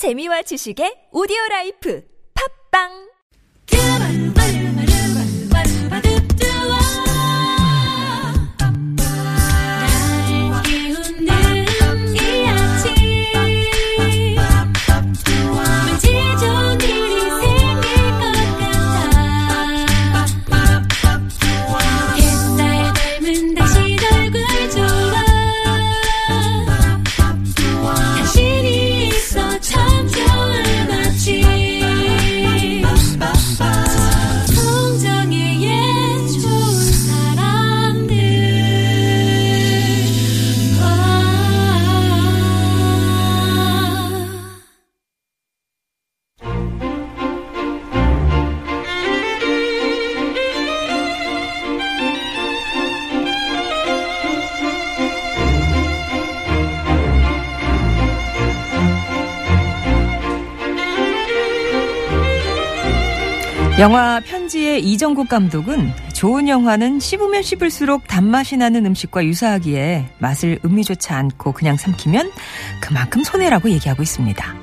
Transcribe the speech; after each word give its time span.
재미와 0.00 0.40
지식의 0.48 1.12
오디오 1.12 1.36
라이프. 1.50 2.00
팝빵 2.32 3.09
영화 63.80 64.20
편지의 64.20 64.82
이정국 64.82 65.30
감독은 65.30 65.90
좋은 66.12 66.50
영화는 66.50 67.00
씹으면 67.00 67.42
씹을수록 67.42 68.06
단맛이 68.06 68.58
나는 68.58 68.84
음식과 68.84 69.24
유사하기에 69.24 70.04
맛을 70.18 70.58
음미조차 70.62 71.16
않고 71.16 71.52
그냥 71.52 71.78
삼키면 71.78 72.30
그만큼 72.82 73.24
손해라고 73.24 73.70
얘기하고 73.70 74.02
있습니다. 74.02 74.54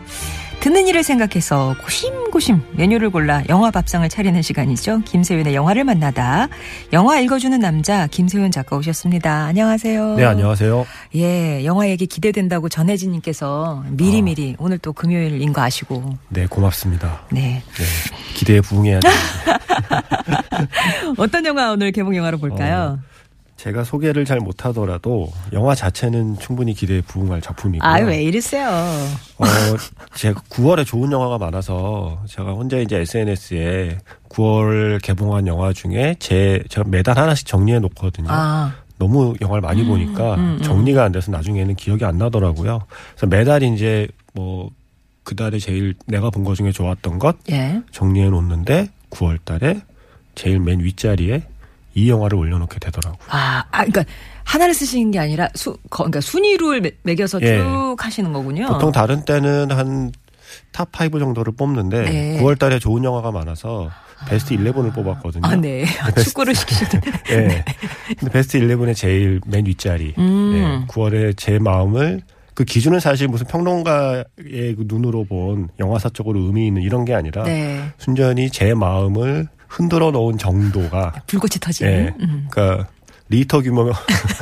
듣는 0.60 0.88
일을 0.88 1.02
생각해서 1.02 1.76
고심고심 1.82 2.62
메뉴를 2.73 3.10
골라 3.10 3.42
영화 3.50 3.72
밥상을 3.72 4.08
차리는 4.08 4.40
시간이죠. 4.42 5.02
김세윤의 5.06 5.56
영화를 5.56 5.84
만나다. 5.84 6.48
영화 6.94 7.20
읽어주는 7.20 7.58
남자 7.60 8.06
김세윤 8.08 8.52
작가 8.52 8.76
오셨습니다. 8.76 9.45
안녕하세요. 9.45 10.16
네, 10.16 10.26
안녕하세요. 10.26 10.86
예, 11.16 11.64
영화 11.64 11.88
얘기 11.90 12.06
기대된다고 12.06 12.70
전혜진님께서 12.70 13.84
미리미리 13.92 14.56
아. 14.60 14.64
오늘 14.64 14.78
또 14.78 14.94
금요일인 14.94 15.54
거 15.54 15.62
아시고. 15.62 16.18
네, 16.30 16.45
고맙습니다. 16.48 17.22
네. 17.32 17.64
네, 17.78 17.84
기대에 18.38 18.62
부응해야죠. 18.62 19.10
어떤 21.18 21.46
영화 21.46 21.72
오늘 21.72 21.92
개봉 21.92 22.16
영화로 22.16 22.38
볼까요? 22.38 23.00
제가 23.58 23.84
소개를 23.84 24.24
잘 24.24 24.40
못하더라도 24.40 25.32
영화 25.52 25.74
자체는 25.74 26.38
충분히 26.38 26.76
기대에 26.76 27.02
부응할 27.02 27.42
작품이고요. 27.42 27.90
아, 27.90 27.98
왜 27.98 28.22
이러세요? 28.22 28.70
어, 28.70 29.46
제가 30.14 30.42
9월에 30.50 30.86
좋은 30.86 31.12
영화가 31.12 31.40
많아서 31.40 32.22
제가 32.28 32.52
혼자 32.52 32.78
이제 32.78 32.98
SNS에 32.98 33.98
9월 34.30 35.02
개봉한 35.02 35.48
영화 35.48 35.74
중에 35.74 36.16
제 36.20 36.64
제가 36.70 36.88
매달 36.88 37.18
하나씩 37.18 37.48
정리해 37.48 37.80
놓거든요. 37.80 38.28
아, 38.30 38.76
너무 39.00 39.34
영화를 39.42 39.62
많이 39.62 39.84
보니까 39.84 40.36
음, 40.36 40.58
음. 40.60 40.62
정리가 40.62 41.04
안 41.04 41.12
돼서 41.12 41.32
나중에는 41.32 41.76
기억이 41.76 42.06
안 42.06 42.20
나더라고요. 42.20 42.82
그래서 43.16 43.26
매달 43.26 43.64
이제 43.64 44.08
뭐 44.34 44.70
그 45.28 45.36
달에 45.36 45.59
제일 45.59 45.94
내가 46.06 46.30
본것 46.30 46.56
중에 46.56 46.72
좋았던 46.72 47.20
것 47.20 47.36
예. 47.52 47.81
정리해 47.92 48.30
놓는데 48.30 48.88
9월 49.09 49.38
달에 49.44 49.81
제일 50.36 50.61
맨 50.61 50.80
윗자리에 50.80 51.44
이 51.95 52.09
영화를 52.09 52.38
올려놓게 52.38 52.80
되더라고요. 52.80 53.20
아, 53.30 53.66
아, 53.70 53.83
그러니까 53.83 54.05
하나를 54.45 54.73
쓰시는 54.73 55.11
게 55.11 55.20
아니라 55.20 55.49
수, 55.54 55.73
거, 55.89 56.04
그러니까 56.05 56.21
순위를 56.21 56.80
매- 56.80 56.92
매겨서 57.04 57.42
예. 57.42 57.58
쭉 57.58 57.95
하시는 57.99 58.32
거군요. 58.32 58.67
보통 58.67 58.93
다른 58.93 59.26
때는 59.26 59.70
한 59.71 60.11
탑 60.71 60.87
5 60.98 61.20
정도를 61.20 61.52
뽑는데 61.58 62.04
네. 62.04 62.39
9월 62.42 62.58
달에 62.58 62.80
좋은 62.80 63.04
영화가 63.04 63.32
많아서 63.33 63.92
베스트 64.30 64.55
11을 64.55 64.93
뽑았거든요. 64.95 65.45
아, 65.45 65.55
네. 65.58 65.83
축구를 66.23 66.55
시키시는. 66.55 67.02
예. 67.32 67.66
근데 68.17 68.32
베스트 68.32 68.58
11의 68.58 68.95
제일 68.95 69.42
맨 69.45 69.66
윗자리. 69.66 70.14
음. 70.17 70.86
예. 70.87 70.87
9월에 70.87 71.36
제 71.36 71.60
마음을 71.60 72.21
그 72.58 72.66
기준은 72.66 73.00
사실 73.00 73.28
무슨 73.28 73.45
평론가의 73.45 74.26
그 74.36 74.86
눈으로 74.88 75.26
본 75.26 75.70
영화사적으로 75.78 76.40
의미 76.40 76.66
있는 76.66 76.82
이런 76.82 77.06
게 77.06 77.14
아니라 77.14 77.44
네. 77.44 77.92
순전히 78.00 78.50
제 78.50 78.73
마음을 78.73 79.48
흔들어 79.68 80.10
놓은 80.10 80.40
정도가 80.40 81.22
불꽃이 81.28 81.60
터지는. 81.62 81.92
예. 81.94 82.16
음. 82.20 82.48
그러니까 82.50 82.88
리터 83.30 83.62
규모 83.62 83.92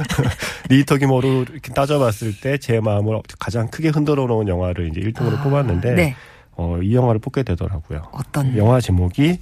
리터 0.70 0.98
규모로 0.98 1.42
이렇게 1.52 1.74
따져봤을 1.74 2.40
때 2.40 2.58
제 2.58 2.80
마음을 2.80 3.20
가장 3.38 3.68
크게 3.68 3.90
흔들어 3.90 4.28
놓은 4.28 4.48
영화를 4.48 4.88
이제 4.88 5.02
1등으로 5.02 5.44
뽑았는데 5.44 5.96
네. 5.96 6.16
어, 6.54 6.80
이 6.82 6.96
영화를 6.96 7.20
뽑게 7.20 7.44
되더라고요. 7.44 8.04
어떤. 8.14 8.56
영화 8.56 8.80
제목이 8.80 9.40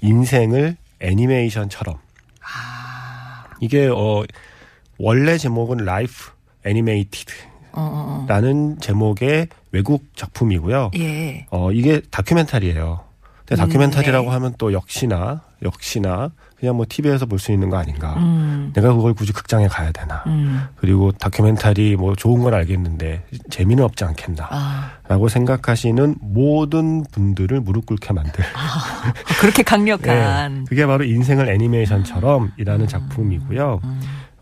인생을 0.00 0.76
애니메이션처럼. 0.98 1.94
이게 3.60 3.86
어 3.86 4.24
원래 4.98 5.38
제목은 5.38 5.84
Life 5.84 6.32
Animated 6.64 7.49
라는 7.72 8.50
어, 8.56 8.68
어, 8.70 8.74
어. 8.76 8.76
제목의 8.80 9.48
외국 9.72 10.04
작품이고요. 10.16 10.90
예. 10.98 11.46
어 11.50 11.72
이게 11.72 12.00
다큐멘터리예요. 12.10 13.00
근데 13.46 13.54
음, 13.62 13.66
다큐멘터리라고 13.66 14.26
네. 14.26 14.32
하면 14.32 14.54
또 14.58 14.72
역시나 14.72 15.42
역시나 15.62 16.30
그냥 16.58 16.76
뭐 16.76 16.84
TV에서 16.88 17.24
볼 17.26 17.38
수 17.38 17.52
있는 17.52 17.70
거 17.70 17.78
아닌가. 17.78 18.14
음. 18.18 18.70
내가 18.74 18.92
그걸 18.94 19.14
굳이 19.14 19.32
극장에 19.32 19.66
가야 19.66 19.92
되나. 19.92 20.22
음. 20.26 20.62
그리고 20.76 21.10
다큐멘터리 21.12 21.96
뭐 21.96 22.14
좋은 22.14 22.42
건 22.42 22.52
알겠는데 22.52 23.24
재미는 23.48 23.82
없지 23.84 24.04
않겠나. 24.04 24.46
아, 24.50 24.90
라고 25.08 25.28
생각하시는 25.28 26.16
모든 26.20 27.02
분들을 27.10 27.60
무릎 27.62 27.86
꿇게 27.86 28.12
만들. 28.12 28.44
그렇게 29.40 29.62
강력한. 29.62 30.54
네, 30.60 30.64
그게 30.68 30.86
바로 30.86 31.04
인생을 31.04 31.48
애니메이션처럼이라는 31.48 32.86
작품이고요. 32.86 33.80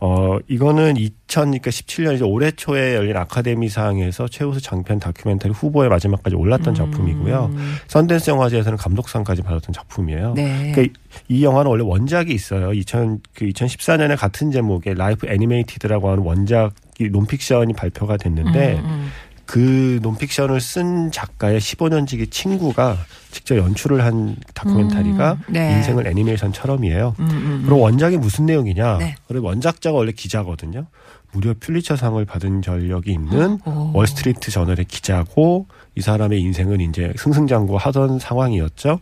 음. 0.00 0.06
어, 0.06 0.38
이거는 0.48 0.94
2017년 0.94 2.14
이제 2.14 2.24
올해 2.24 2.50
초에 2.50 2.94
열린 2.94 3.16
아카데미상에서 3.16 4.28
최우수 4.28 4.60
장편 4.60 5.00
다큐멘터리 5.00 5.52
후보에 5.52 5.88
마지막까지 5.88 6.36
올랐던 6.36 6.74
작품이고요. 6.74 7.50
선댄스 7.88 8.30
영화제에서는 8.30 8.78
감독상까지 8.78 9.42
받았던 9.42 9.72
작품이에요. 9.72 10.30
음. 10.30 10.34
네. 10.34 10.72
그러니까 10.72 10.98
이 11.28 11.44
영화는 11.44 11.70
원래 11.70 11.82
원작이 11.84 12.32
있어요. 12.32 12.72
2000, 12.72 13.20
그 13.34 13.46
2014년에 13.46 14.16
같은 14.16 14.50
제목의 14.50 14.94
Life 14.94 15.26
Animated라고 15.26 16.10
하는 16.10 16.22
원작이 16.22 17.10
논픽션이 17.10 17.72
발표가 17.72 18.16
됐는데 18.16 18.78
음, 18.78 18.84
음. 18.84 19.08
그 19.48 19.98
논픽션을 20.02 20.60
쓴 20.60 21.10
작가의 21.10 21.58
15년지기 21.58 22.30
친구가 22.30 22.98
직접 23.30 23.56
연출을 23.56 24.04
한 24.04 24.36
다큐멘터리가 24.52 25.32
음, 25.32 25.38
네. 25.48 25.72
인생을 25.72 26.06
애니메이션처럼이에요. 26.06 27.14
음, 27.18 27.28
음, 27.30 27.62
그럼 27.64 27.80
원작이 27.80 28.18
무슨 28.18 28.44
내용이냐? 28.44 28.98
네. 28.98 29.14
그리고 29.26 29.46
원작자가 29.46 29.96
원래 29.96 30.12
기자거든요. 30.12 30.84
무려 31.32 31.54
퓰리처상을 31.58 32.22
받은 32.26 32.60
전력이 32.60 33.10
있는 33.10 33.58
오. 33.64 33.92
월스트리트 33.94 34.50
저널의 34.50 34.84
기자고 34.84 35.66
이 35.94 36.02
사람의 36.02 36.42
인생은 36.42 36.82
이제 36.82 37.14
승승장구하던 37.16 38.18
상황이었죠. 38.18 39.00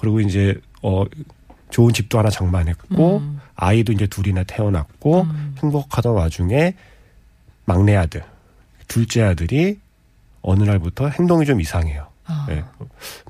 그리고 0.00 0.20
이제 0.20 0.54
어 0.82 1.04
좋은 1.68 1.92
집도 1.92 2.18
하나 2.18 2.30
장만했고 2.30 3.18
음. 3.18 3.40
아이도 3.56 3.92
이제 3.92 4.06
둘이나 4.06 4.42
태어났고 4.44 5.26
행복하던 5.62 6.14
와중에 6.14 6.76
막내 7.66 7.94
아들, 7.94 8.24
둘째 8.92 9.22
아들이 9.22 9.78
어느 10.42 10.64
날부터 10.64 11.08
행동이 11.08 11.46
좀 11.46 11.60
이상해요. 11.62 12.08
아. 12.26 12.46
예. 12.50 12.62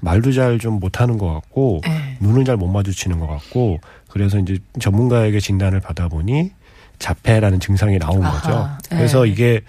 말도 0.01 0.33
잘 0.33 0.59
좀 0.59 0.81
못하는 0.81 1.19
것 1.19 1.33
같고 1.33 1.81
네. 1.85 2.19
눈을 2.21 2.45
잘 2.45 2.57
못 2.57 2.67
마주치는 2.67 3.21
것 3.21 3.29
같고 3.29 3.79
그래서 4.11 4.39
이제 4.41 4.59
전문가에게 4.81 5.39
진단을 5.39 5.79
받아보니 5.81 6.51
자폐라는 6.99 7.61
증상이 7.61 7.99
나온 8.01 8.25
아하, 8.25 8.41
거죠. 8.41 8.69
네. 8.91 8.97
그래서 8.97 9.25
이게 9.25 9.61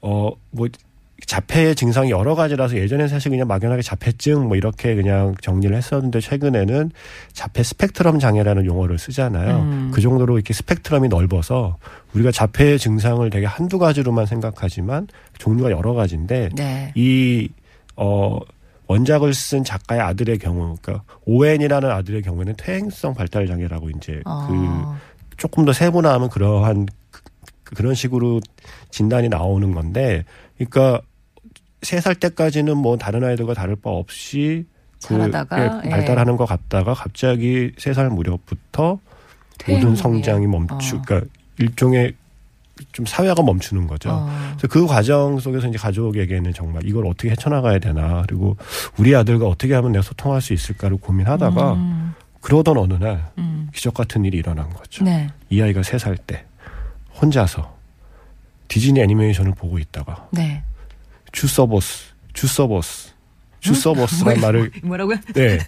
어뭐 0.00 0.36
자폐의 1.24 1.74
증상이 1.74 2.10
여러 2.10 2.34
가지라서 2.34 2.76
예전에 2.76 3.08
사실 3.08 3.30
그냥 3.30 3.48
막연하게 3.48 3.80
자폐증 3.80 4.48
뭐 4.48 4.56
이렇게 4.56 4.94
그냥 4.94 5.34
정리를 5.40 5.74
했었는데 5.74 6.20
최근에는 6.20 6.90
자폐 7.32 7.62
스펙트럼 7.62 8.18
장애라는 8.18 8.66
용어를 8.66 8.98
쓰잖아요. 8.98 9.56
음. 9.60 9.90
그 9.94 10.02
정도로 10.02 10.36
이렇게 10.36 10.52
스펙트럼이 10.52 11.08
넓어서 11.08 11.78
우리가 12.12 12.30
자폐의 12.30 12.78
증상을 12.78 13.28
되게 13.30 13.46
한두 13.46 13.78
가지로만 13.78 14.26
생각하지만 14.26 15.08
종류가 15.38 15.70
여러 15.70 15.94
가지인데 15.94 16.50
네. 16.54 16.92
이, 16.94 17.48
어, 17.96 18.38
원작을 18.86 19.34
쓴 19.34 19.64
작가의 19.64 20.00
아들의 20.00 20.38
경우, 20.38 20.76
그러니까 20.80 21.04
오웬이라는 21.24 21.90
아들의 21.90 22.22
경우에는 22.22 22.54
퇴행성 22.56 23.14
발달 23.14 23.46
장애라고 23.46 23.90
이제 23.90 24.20
어. 24.24 24.46
그 24.48 25.36
조금 25.36 25.64
더 25.64 25.72
세분화하면 25.72 26.28
그러한 26.28 26.86
그, 27.10 27.74
그런 27.74 27.94
식으로 27.94 28.40
진단이 28.90 29.28
나오는 29.28 29.72
건데, 29.72 30.24
그러니까 30.58 31.00
세 31.82 32.00
살 32.00 32.14
때까지는 32.14 32.76
뭐 32.76 32.96
다른 32.96 33.22
아이들과 33.24 33.54
다를 33.54 33.76
바 33.76 33.90
없이 33.90 34.66
그 35.02 35.08
잘하다가, 35.08 35.60
예, 35.60 35.86
예. 35.86 35.90
발달하는 35.90 36.36
것 36.36 36.46
같다가 36.46 36.94
갑자기 36.94 37.72
세 37.78 37.92
살 37.92 38.08
무렵부터 38.10 38.98
모든. 39.68 39.94
성장이 39.96 40.46
멈추, 40.46 40.96
어. 40.96 41.02
그러니까 41.04 41.28
일종의 41.58 42.14
좀 42.92 43.06
사회가 43.06 43.42
멈추는 43.42 43.86
거죠. 43.86 44.10
어. 44.10 44.26
그래서 44.56 44.68
그 44.68 44.86
과정 44.86 45.38
속에서 45.38 45.68
이제 45.68 45.78
가족에게는 45.78 46.52
정말 46.54 46.84
이걸 46.86 47.06
어떻게 47.06 47.30
헤쳐나가야 47.30 47.78
되나 47.78 48.22
그리고 48.26 48.56
우리 48.98 49.14
아들과 49.14 49.46
어떻게 49.46 49.74
하면 49.74 49.92
내가 49.92 50.02
소통할 50.02 50.40
수 50.42 50.52
있을까를 50.52 50.96
고민하다가 50.98 51.72
음, 51.74 52.14
그러던 52.42 52.76
어느 52.76 52.94
날 52.94 53.30
음. 53.38 53.68
기적 53.74 53.94
같은 53.94 54.24
일이 54.24 54.38
일어난 54.38 54.68
거죠. 54.70 55.04
네. 55.04 55.28
이 55.50 55.60
아이가 55.62 55.82
세 55.82 55.96
살 55.98 56.16
때 56.16 56.44
혼자서 57.20 57.75
디즈니 58.68 59.00
애니메이션을 59.00 59.52
보고 59.54 59.78
있다가 59.78 60.28
네. 60.32 60.62
주서버스, 61.32 62.14
주서버스, 62.32 63.10
주서버스란 63.60 64.40
말을 64.40 64.70
뭐라고요? 64.82 65.16
네. 65.34 65.58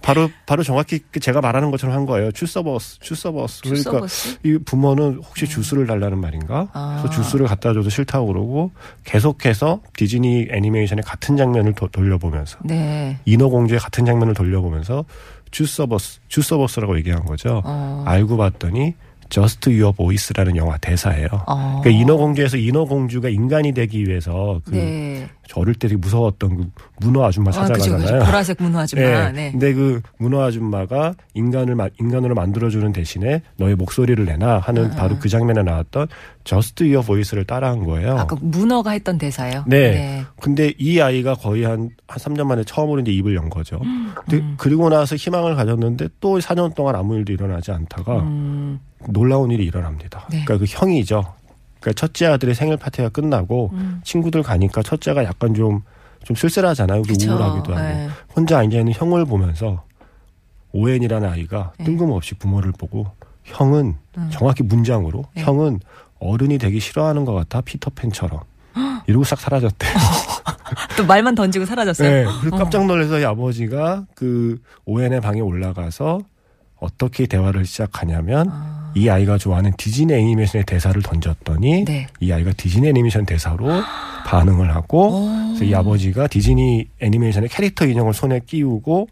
바로 0.00 0.30
바로 0.46 0.62
정확히 0.62 1.00
그 1.10 1.20
제가 1.20 1.40
말하는 1.40 1.70
것처럼 1.70 1.94
한 1.94 2.06
거예요. 2.06 2.30
주서버스, 2.32 3.00
주서버스. 3.00 3.62
그러니까 3.62 3.90
주서버스? 3.90 4.38
이 4.44 4.58
부모는 4.64 5.20
혹시 5.22 5.46
주스를 5.46 5.86
달라는 5.86 6.18
말인가? 6.18 6.68
아. 6.72 7.02
그래서 7.02 7.22
주스를 7.22 7.46
갖다 7.46 7.74
줘도 7.74 7.90
싫다고 7.90 8.26
그러고 8.28 8.70
계속해서 9.04 9.82
디즈니 9.96 10.46
애니메이션의 10.50 11.02
같은 11.04 11.36
장면을 11.36 11.74
도- 11.74 11.88
돌려보면서 11.88 12.58
네. 12.64 13.18
인어공주의 13.26 13.80
같은 13.80 14.06
장면을 14.06 14.32
돌려보면서 14.34 15.04
주서버스, 15.50 16.20
주서버스라고 16.28 16.96
얘기한 16.98 17.24
거죠. 17.24 17.60
어. 17.64 18.04
알고 18.06 18.36
봤더니 18.36 18.94
Just 19.30 19.70
Your 19.70 19.94
Voice라는 19.94 20.56
영화 20.56 20.76
대사예요. 20.78 21.28
어. 21.46 21.80
그러니까 21.82 22.02
인어공주에서 22.02 22.56
인어공주가 22.56 23.28
인간이 23.28 23.72
되기 23.72 24.06
위해서 24.06 24.60
그 24.64 24.70
네. 24.70 25.28
저 25.48 25.60
어릴 25.60 25.74
때 25.74 25.88
되게 25.88 25.96
무서웠던 25.98 26.56
그 26.56 26.70
문어 27.00 27.24
아줌마 27.24 27.50
아, 27.50 27.62
그죠, 27.62 27.74
찾아가잖아요. 27.74 28.18
그죠. 28.18 28.26
보라색 28.26 28.56
문어 28.60 28.78
아줌마. 28.80 29.02
네. 29.32 29.32
네. 29.32 29.50
근데 29.52 29.72
그 29.72 30.02
문어 30.18 30.42
아줌마가 30.42 31.14
인간을 31.32 31.74
마- 31.74 31.88
인간으로 31.98 32.34
만들어주는 32.34 32.92
대신에 32.92 33.40
너의 33.56 33.74
목소리를 33.74 34.22
내나 34.26 34.58
하는 34.58 34.92
아. 34.92 34.96
바로 34.96 35.18
그 35.18 35.30
장면에 35.30 35.62
나왔던 35.62 36.08
Just 36.44 36.84
Your 36.84 37.04
Voice를 37.04 37.44
따라한 37.44 37.84
거예요. 37.84 38.18
아까 38.18 38.36
문어가 38.40 38.90
했던 38.90 39.16
대사요. 39.16 39.64
네. 39.66 40.22
근데 40.38 40.72
이 40.78 41.00
아이가 41.00 41.34
거의 41.34 41.64
한, 41.64 41.90
한 42.06 42.18
3년 42.18 42.44
만에 42.46 42.62
처음으로 42.64 43.00
이제 43.00 43.10
입을 43.12 43.34
연 43.34 43.48
거죠. 43.48 43.80
근데 44.28 44.44
그리고 44.58 44.90
나서 44.90 45.16
희망을 45.16 45.54
가졌는데 45.56 46.08
또 46.20 46.38
4년 46.38 46.74
동안 46.74 46.94
아무 46.94 47.16
일도 47.16 47.32
일어나지 47.32 47.72
않다가 47.72 48.20
음, 48.20 48.80
놀라운 49.08 49.50
일이 49.50 49.64
일어납니다. 49.64 50.26
네. 50.30 50.44
그러니까 50.44 50.58
그 50.58 50.64
형이죠. 50.68 51.24
그러니까 51.80 51.92
첫째 51.98 52.26
아들의 52.26 52.54
생일 52.54 52.76
파티가 52.76 53.10
끝나고 53.10 53.70
음. 53.72 54.00
친구들 54.04 54.42
가니까 54.42 54.82
첫째가 54.82 55.24
약간 55.24 55.54
좀, 55.54 55.82
좀 56.24 56.36
쓸쓸하잖아요. 56.36 57.02
그 57.02 57.08
그쵸. 57.08 57.30
우울하기도 57.32 57.74
하고. 57.74 57.82
네. 57.82 58.08
혼자 58.34 58.58
앉아있는 58.58 58.92
형을 58.94 59.24
보면서 59.24 59.84
오웬이라는 60.72 61.28
아이가 61.28 61.72
네. 61.78 61.84
뜬금없이 61.84 62.34
부모를 62.34 62.72
보고 62.72 63.06
형은 63.44 63.96
음. 64.16 64.28
정확히 64.30 64.62
문장으로 64.62 65.24
네. 65.34 65.42
형은 65.42 65.80
어른이 66.20 66.58
되기 66.58 66.80
싫어하는 66.80 67.24
것 67.24 67.32
같아 67.32 67.60
피터팬처럼 67.60 68.40
이러고 69.06 69.24
싹 69.24 69.40
사라졌대. 69.40 69.86
또 70.96 71.06
말만 71.06 71.34
던지고 71.34 71.64
사라졌어요. 71.64 72.08
네. 72.08 72.26
그리고 72.40 72.58
깜짝 72.58 72.86
놀라서 72.86 73.18
이 73.18 73.24
아버지가 73.24 74.04
그 74.14 74.60
오웬의 74.84 75.20
방에 75.20 75.40
올라가서 75.40 76.20
어떻게 76.76 77.26
대화를 77.26 77.64
시작하냐면 77.64 78.48
아. 78.50 78.77
이 78.98 79.08
아이가 79.08 79.38
좋아하는 79.38 79.72
디즈니 79.76 80.12
애니메이션의 80.12 80.64
대사를 80.64 81.00
던졌더니 81.00 81.84
네. 81.84 82.08
이 82.18 82.32
아이가 82.32 82.52
디즈니 82.52 82.88
애니메이션 82.88 83.24
대사로 83.24 83.68
반응을 84.26 84.74
하고 84.74 85.08
오. 85.08 85.28
그래서 85.48 85.64
이 85.64 85.74
아버지가 85.74 86.26
디즈니 86.26 86.88
애니메이션의 87.00 87.48
캐릭터 87.48 87.86
인형을 87.86 88.12
손에 88.12 88.40
끼우고 88.44 89.08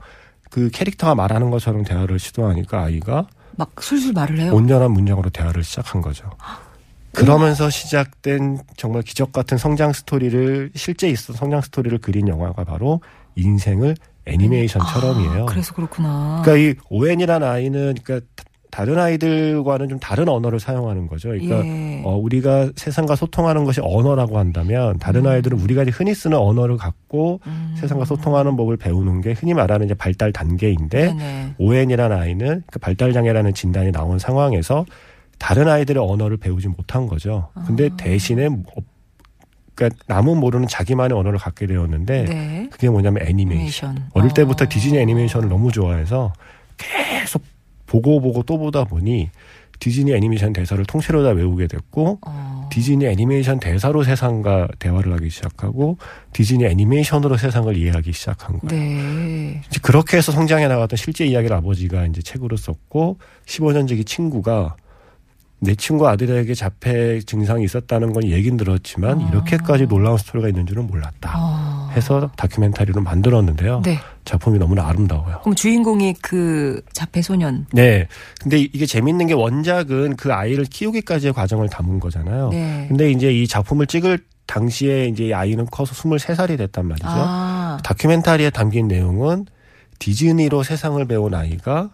그 0.50 0.70
캐릭터가 0.70 1.14
말하는 1.14 1.50
것처럼 1.50 1.84
대화를 1.84 2.18
시도하니까 2.18 2.82
아이가 2.82 3.28
막 3.56 3.70
술술 3.80 4.12
말을 4.12 4.40
해요. 4.40 4.54
온전한 4.54 4.90
문장으로 4.90 5.30
대화를 5.30 5.62
시작한 5.62 6.02
거죠. 6.02 6.28
그러면서 7.12 7.70
시작된 7.70 8.58
정말 8.76 9.02
기적 9.02 9.32
같은 9.32 9.56
성장 9.56 9.92
스토리를 9.92 10.72
실제 10.74 11.08
있었던 11.08 11.36
성장 11.36 11.60
스토리를 11.62 11.96
그린 11.98 12.28
영화가 12.28 12.64
바로 12.64 13.00
인생을 13.36 13.94
애니메이션처럼이에요. 14.26 15.42
아, 15.44 15.46
그래서 15.46 15.72
그렇구나. 15.72 16.42
그러니까 16.44 16.56
이 16.56 16.74
오웬이라는 16.90 17.46
아이는 17.46 17.94
그러니까 18.02 18.26
다- 18.76 18.84
다른 18.84 18.98
아이들과는 18.98 19.88
좀 19.88 19.98
다른 19.98 20.28
언어를 20.28 20.60
사용하는 20.60 21.06
거죠. 21.06 21.28
그러니까 21.30 21.64
예. 21.64 22.02
어, 22.04 22.14
우리가 22.16 22.70
세상과 22.76 23.16
소통하는 23.16 23.64
것이 23.64 23.80
언어라고 23.82 24.38
한다면 24.38 24.98
다른 24.98 25.26
아이들은 25.26 25.58
우리가 25.58 25.82
이제 25.82 25.90
흔히 25.90 26.14
쓰는 26.14 26.36
언어를 26.36 26.76
갖고 26.76 27.40
음. 27.46 27.74
세상과 27.78 28.04
소통하는 28.04 28.54
법을 28.56 28.76
배우는 28.76 29.22
게 29.22 29.32
흔히 29.32 29.54
말하는 29.54 29.86
이제 29.86 29.94
발달 29.94 30.30
단계인데 30.30 31.06
네네. 31.14 31.54
오웬이라는 31.58 32.16
아이는 32.16 32.62
그 32.70 32.78
발달 32.78 33.12
장애라는 33.14 33.54
진단이 33.54 33.92
나온 33.92 34.18
상황에서 34.18 34.84
다른 35.38 35.68
아이들의 35.68 36.02
언어를 36.02 36.36
배우지 36.36 36.68
못한 36.68 37.06
거죠. 37.06 37.48
근데 37.66 37.88
아. 37.90 37.96
대신에 37.96 38.48
뭐- 38.50 38.64
그러니까 39.74 39.98
남은 40.06 40.38
모르는 40.38 40.68
자기만의 40.68 41.16
언어를 41.18 41.38
갖게 41.38 41.66
되었는데 41.66 42.24
네. 42.24 42.68
그게 42.70 42.88
뭐냐면 42.90 43.22
애니메이션. 43.26 43.90
애니메이션. 43.90 44.10
어릴 44.12 44.30
어. 44.30 44.34
때부터 44.34 44.66
디즈니 44.68 44.98
애니메이션을 44.98 45.48
너무 45.48 45.72
좋아해서 45.72 46.32
계속 46.76 47.42
보고 47.86 48.20
보고 48.20 48.42
또 48.42 48.58
보다 48.58 48.84
보니 48.84 49.30
디즈니 49.78 50.12
애니메이션 50.14 50.52
대사를 50.52 50.82
통째로 50.86 51.22
다 51.22 51.30
외우게 51.30 51.66
됐고 51.66 52.18
어. 52.26 52.68
디즈니 52.72 53.06
애니메이션 53.06 53.60
대사로 53.60 54.02
세상과 54.02 54.68
대화를 54.78 55.12
하기 55.14 55.30
시작하고 55.30 55.98
디즈니 56.32 56.64
애니메이션으로 56.64 57.36
세상을 57.36 57.76
이해하기 57.76 58.12
시작한 58.12 58.58
거예요. 58.58 58.82
네. 58.82 59.62
이제 59.68 59.78
그렇게 59.82 60.16
해서 60.16 60.32
성장해 60.32 60.68
나갔던 60.68 60.96
실제 60.96 61.26
이야기를 61.26 61.56
아버지가 61.56 62.06
이제 62.06 62.22
책으로 62.22 62.56
썼고 62.56 63.18
15년 63.46 63.86
지기 63.86 64.04
친구가 64.04 64.76
내 65.58 65.74
친구 65.74 66.08
아들에게 66.08 66.52
자폐 66.54 67.20
증상이 67.20 67.64
있었다는 67.64 68.12
건 68.12 68.24
얘긴 68.24 68.56
들었지만 68.56 69.20
아. 69.20 69.28
이렇게까지 69.28 69.86
놀라운 69.86 70.18
스토리가 70.18 70.48
있는 70.48 70.66
줄은 70.66 70.86
몰랐다. 70.86 71.34
어. 71.36 71.65
해서 71.96 72.30
다큐멘터리로 72.36 73.00
만들었는데요. 73.00 73.82
네. 73.84 73.98
작품이 74.24 74.58
너무나 74.58 74.86
아름다워요. 74.88 75.40
그럼 75.42 75.54
주인공이 75.54 76.14
그 76.22 76.82
자폐 76.92 77.22
소년. 77.22 77.66
네. 77.72 78.08
근데 78.40 78.58
이게 78.58 78.86
재밌는 78.86 79.28
게 79.28 79.34
원작은 79.34 80.16
그 80.16 80.32
아이를 80.32 80.64
키우기까지의 80.64 81.32
과정을 81.32 81.68
담은 81.68 82.00
거잖아요. 82.00 82.50
네. 82.50 82.86
근데 82.88 83.10
이제 83.10 83.32
이 83.32 83.46
작품을 83.46 83.86
찍을 83.86 84.18
당시에 84.46 85.06
이제 85.06 85.26
이 85.26 85.34
아이는 85.34 85.66
커서 85.66 85.94
23살이 85.94 86.56
됐단 86.58 86.86
말이죠. 86.86 87.08
아. 87.08 87.78
다큐멘터리에 87.82 88.50
담긴 88.50 88.88
내용은 88.88 89.46
디즈니로 89.98 90.62
세상을 90.62 91.04
배운 91.06 91.34
아이가 91.34 91.90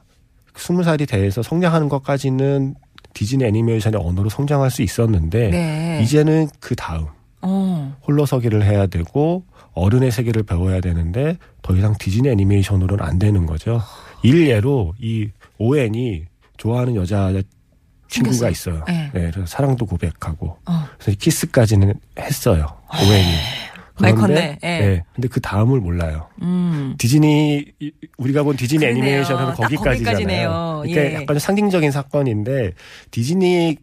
20살이 0.54 1.08
돼서 1.08 1.42
성장하는 1.42 1.88
것까지는 1.88 2.74
디즈니 3.14 3.44
애니메이션의 3.44 4.00
언어로 4.02 4.28
성장할 4.28 4.70
수 4.70 4.82
있었는데 4.82 5.50
네. 5.50 6.00
이제는 6.02 6.48
그 6.60 6.74
다음 6.74 7.06
어. 7.42 7.96
홀로서기를 8.06 8.64
해야 8.64 8.86
되고 8.86 9.44
어른의 9.74 10.10
세계를 10.10 10.42
배워야 10.44 10.80
되는데 10.80 11.36
더 11.62 11.74
이상 11.76 11.94
디즈니 11.98 12.28
애니메이션으로는 12.28 13.04
안 13.04 13.18
되는 13.18 13.46
거죠. 13.46 13.80
일례로 14.22 14.94
이 15.00 15.28
오웬이 15.58 16.24
좋아하는 16.56 16.94
여자 16.96 17.32
친구가. 18.08 18.50
있어요. 18.50 18.84
네. 18.86 19.10
네, 19.14 19.30
그래서 19.30 19.46
사랑도 19.46 19.86
고백하고 19.86 20.58
어. 20.66 20.84
그래서 20.98 21.16
키스까지는 21.18 21.94
했어요. 22.18 22.66
오웬이. 23.06 23.32
많이 24.00 24.14
그런데. 24.16 24.58
예. 24.64 24.78
네, 24.78 25.04
근데 25.14 25.28
그 25.28 25.40
다음을 25.40 25.80
몰라요. 25.80 26.26
음. 26.42 26.94
디즈니 26.98 27.64
이- 27.80 27.92
우리가 28.18 28.42
본 28.42 28.56
디즈니 28.56 28.80
그러네요. 28.80 29.02
애니메이션은 29.04 29.44
딱 29.46 29.54
거기까지잖아요. 29.56 29.94
거기까지네요. 29.94 30.80
그러니까 30.84 31.00
예. 31.02 31.14
약간 31.14 31.26
좀 31.28 31.38
상징적인 31.38 31.90
사건인데 31.90 32.72
디즈니 33.10 33.76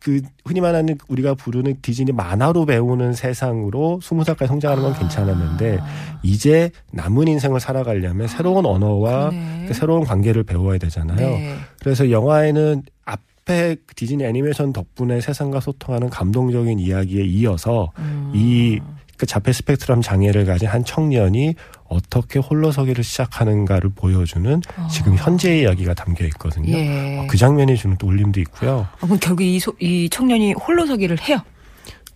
그 0.00 0.22
흔히 0.46 0.60
말하는 0.60 0.96
우리가 1.08 1.34
부르는 1.34 1.76
디즈니 1.82 2.10
만화로 2.10 2.64
배우는 2.64 3.12
세상으로 3.12 4.00
스무 4.02 4.24
살까지 4.24 4.48
성장하는 4.48 4.82
건 4.82 4.94
괜찮았는데 4.94 5.78
아. 5.78 6.18
이제 6.22 6.70
남은 6.92 7.28
인생을 7.28 7.60
살아가려면 7.60 8.26
새로운 8.26 8.64
언어와 8.64 9.28
그러네. 9.28 9.66
그 9.68 9.74
새로운 9.74 10.04
관계를 10.04 10.42
배워야 10.44 10.78
되잖아요. 10.78 11.18
네. 11.18 11.54
그래서 11.80 12.10
영화에는 12.10 12.82
앞에 13.04 13.76
디즈니 13.94 14.24
애니메이션 14.24 14.72
덕분에 14.72 15.20
세상과 15.20 15.60
소통하는 15.60 16.08
감동적인 16.08 16.78
이야기에 16.78 17.24
이어서 17.24 17.92
음. 17.98 18.32
이 18.34 18.80
그 19.20 19.26
자폐 19.26 19.52
스펙트럼 19.52 20.00
장애를 20.00 20.46
가진 20.46 20.66
한 20.66 20.82
청년이 20.82 21.54
어떻게 21.90 22.38
홀로서기를 22.38 23.04
시작하는가를 23.04 23.90
보여주는 23.94 24.62
지금 24.90 25.14
현재의 25.14 25.60
이야기가 25.64 25.92
담겨 25.92 26.24
있거든요. 26.28 26.74
아. 26.74 26.78
예. 26.78 27.26
그 27.28 27.36
장면이 27.36 27.76
주는 27.76 27.98
또 27.98 28.06
울림도 28.06 28.40
있고요. 28.40 28.88
어, 28.94 29.04
그럼 29.04 29.18
결국 29.20 29.42
이, 29.42 29.60
소, 29.60 29.74
이 29.78 30.08
청년이 30.08 30.54
홀로서기를 30.54 31.20
해요. 31.28 31.38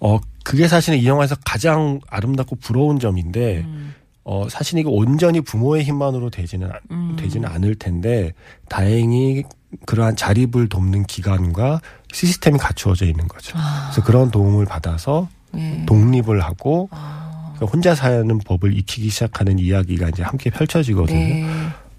어 0.01 0.19
그게 0.45 0.67
사실은 0.67 0.99
이 0.99 1.07
영화에서 1.07 1.37
가장 1.45 2.01
아름답고 2.09 2.57
부러운 2.57 2.99
점인데 2.99 3.59
음. 3.67 3.95
어 4.25 4.49
사실 4.49 4.79
이게 4.79 4.89
온전히 4.89 5.43
부모의 5.43 5.85
힘만으로 5.85 6.31
되지는 6.31 6.71
않- 6.73 6.81
음. 6.91 7.17
되지는 7.19 7.47
않을 7.51 7.75
텐데 7.75 8.33
다행히 8.71 9.43
그러한 9.85 10.17
자립을 10.17 10.71
돕는 10.71 11.05
기관과 11.05 11.83
시스템이 12.15 12.57
갖추어져 12.59 13.05
있는 13.05 13.29
거죠. 13.29 13.59
아. 13.59 13.91
그래서 13.93 14.07
그런 14.07 14.31
도움을 14.31 14.65
받아서 14.65 15.29
예. 15.59 15.87
독립을 15.87 16.41
하고 16.41 16.89
아. 16.91 17.53
그러니까 17.55 17.67
혼자 17.73 17.95
사는 17.95 18.39
법을 18.39 18.77
익히기 18.79 19.09
시작하는 19.09 19.59
이야기가 19.59 20.09
이제 20.09 20.23
함께 20.23 20.51
펼쳐지거든요. 20.51 21.19
네. 21.19 21.47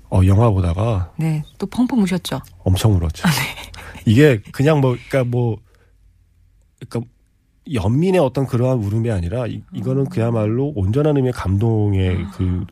어, 0.10 0.22
영화 0.26 0.50
보다가 0.50 1.12
네. 1.18 1.44
또 1.58 1.66
펑펑 1.68 2.02
우셨죠? 2.02 2.42
엄청 2.60 2.94
울었죠. 2.94 3.28
이게 4.06 4.40
그냥 4.52 4.82
뭐, 4.82 4.96
그러니까 5.10 5.24
뭐, 5.24 5.58
그러니까 6.80 7.12
연민의 7.74 8.22
어떤 8.22 8.46
그러한 8.46 8.78
울음이 8.78 9.10
아니라 9.10 9.48
이, 9.48 9.62
이거는 9.74 10.06
그야말로 10.06 10.72
온전한 10.76 11.18
의미의 11.18 11.34
감동의 11.34 12.26
그 12.34 12.66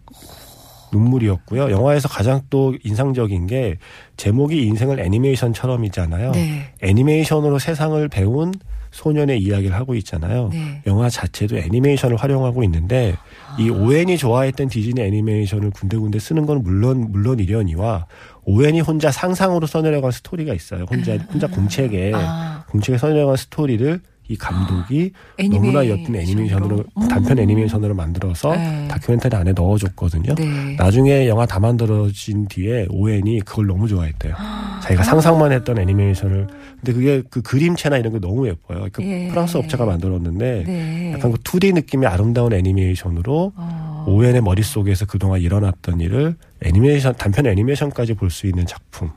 눈물이었고요. 0.93 1.71
영화에서 1.71 2.07
가장 2.07 2.41
또 2.51 2.75
인상적인 2.83 3.47
게 3.47 3.77
제목이 4.15 4.61
인생을 4.67 4.99
애니메이션처럼이잖아요. 4.99 6.31
네. 6.31 6.73
애니메이션으로 6.81 7.57
세상을 7.57 8.07
배운 8.09 8.53
소년의 8.93 9.41
이야기를 9.41 9.75
하고 9.75 9.95
있잖아요. 9.95 10.49
네. 10.53 10.81
영화 10.85 11.09
자체도 11.09 11.57
애니메이션을 11.57 12.15
활용하고 12.15 12.63
있는데 12.63 13.17
이 13.59 13.69
오웬이 13.69 14.17
좋아했던 14.17 14.69
디즈니 14.69 15.01
애니메이션을 15.01 15.71
군데군데 15.71 16.19
쓰는 16.19 16.45
건 16.45 16.61
물론 16.63 17.11
물론 17.11 17.39
이려니와 17.39 18.05
오웬이 18.45 18.81
혼자 18.81 19.11
상상으로 19.11 19.67
써내려간 19.67 20.11
스토리가 20.11 20.53
있어요. 20.53 20.85
혼자 20.89 21.17
혼자 21.17 21.47
공책에 21.47 22.11
아. 22.13 22.65
공책에 22.69 22.97
써내려간 22.97 23.35
스토리를 23.35 23.99
이 24.29 24.37
감독이 24.37 25.11
애니메이션으로. 25.37 25.81
너무나 25.81 25.85
예쁜 25.85 26.15
애니메이션으로 26.15 26.85
음. 26.97 27.07
단편 27.09 27.39
애니메이션으로 27.39 27.93
만들어서 27.93 28.55
네. 28.55 28.87
다큐멘터리 28.87 29.35
안에 29.35 29.51
넣어줬거든요. 29.51 30.35
네. 30.35 30.75
나중에 30.77 31.27
영화 31.27 31.45
다 31.45 31.59
만들어진 31.59 32.47
뒤에 32.47 32.87
오웬이 32.89 33.41
그걸 33.41 33.67
너무 33.67 33.87
좋아했대요. 33.87 34.33
자기가 34.83 35.03
상상만 35.03 35.51
했던 35.51 35.77
애니메이션을. 35.77 36.47
근데 36.77 36.93
그게 36.93 37.21
그 37.29 37.41
그림체나 37.41 37.97
이런 37.97 38.13
게 38.13 38.19
너무 38.19 38.47
예뻐요. 38.47 38.87
그 38.91 39.03
예. 39.03 39.27
프랑스 39.29 39.57
업체가 39.57 39.85
만들었는데 39.85 40.63
네. 40.65 41.11
약간 41.13 41.31
그 41.31 41.37
2D 41.39 41.73
느낌의 41.73 42.07
아름다운 42.09 42.53
애니메이션으로 42.53 43.53
어. 43.55 44.05
오웬의 44.07 44.41
머릿속에서 44.41 45.05
그동안 45.05 45.39
일어났던 45.41 45.99
일을 46.01 46.35
애니메이션 46.61 47.13
단편 47.15 47.45
애니메이션까지 47.47 48.13
볼 48.15 48.29
수 48.29 48.47
있는 48.47 48.65
작품 48.65 49.09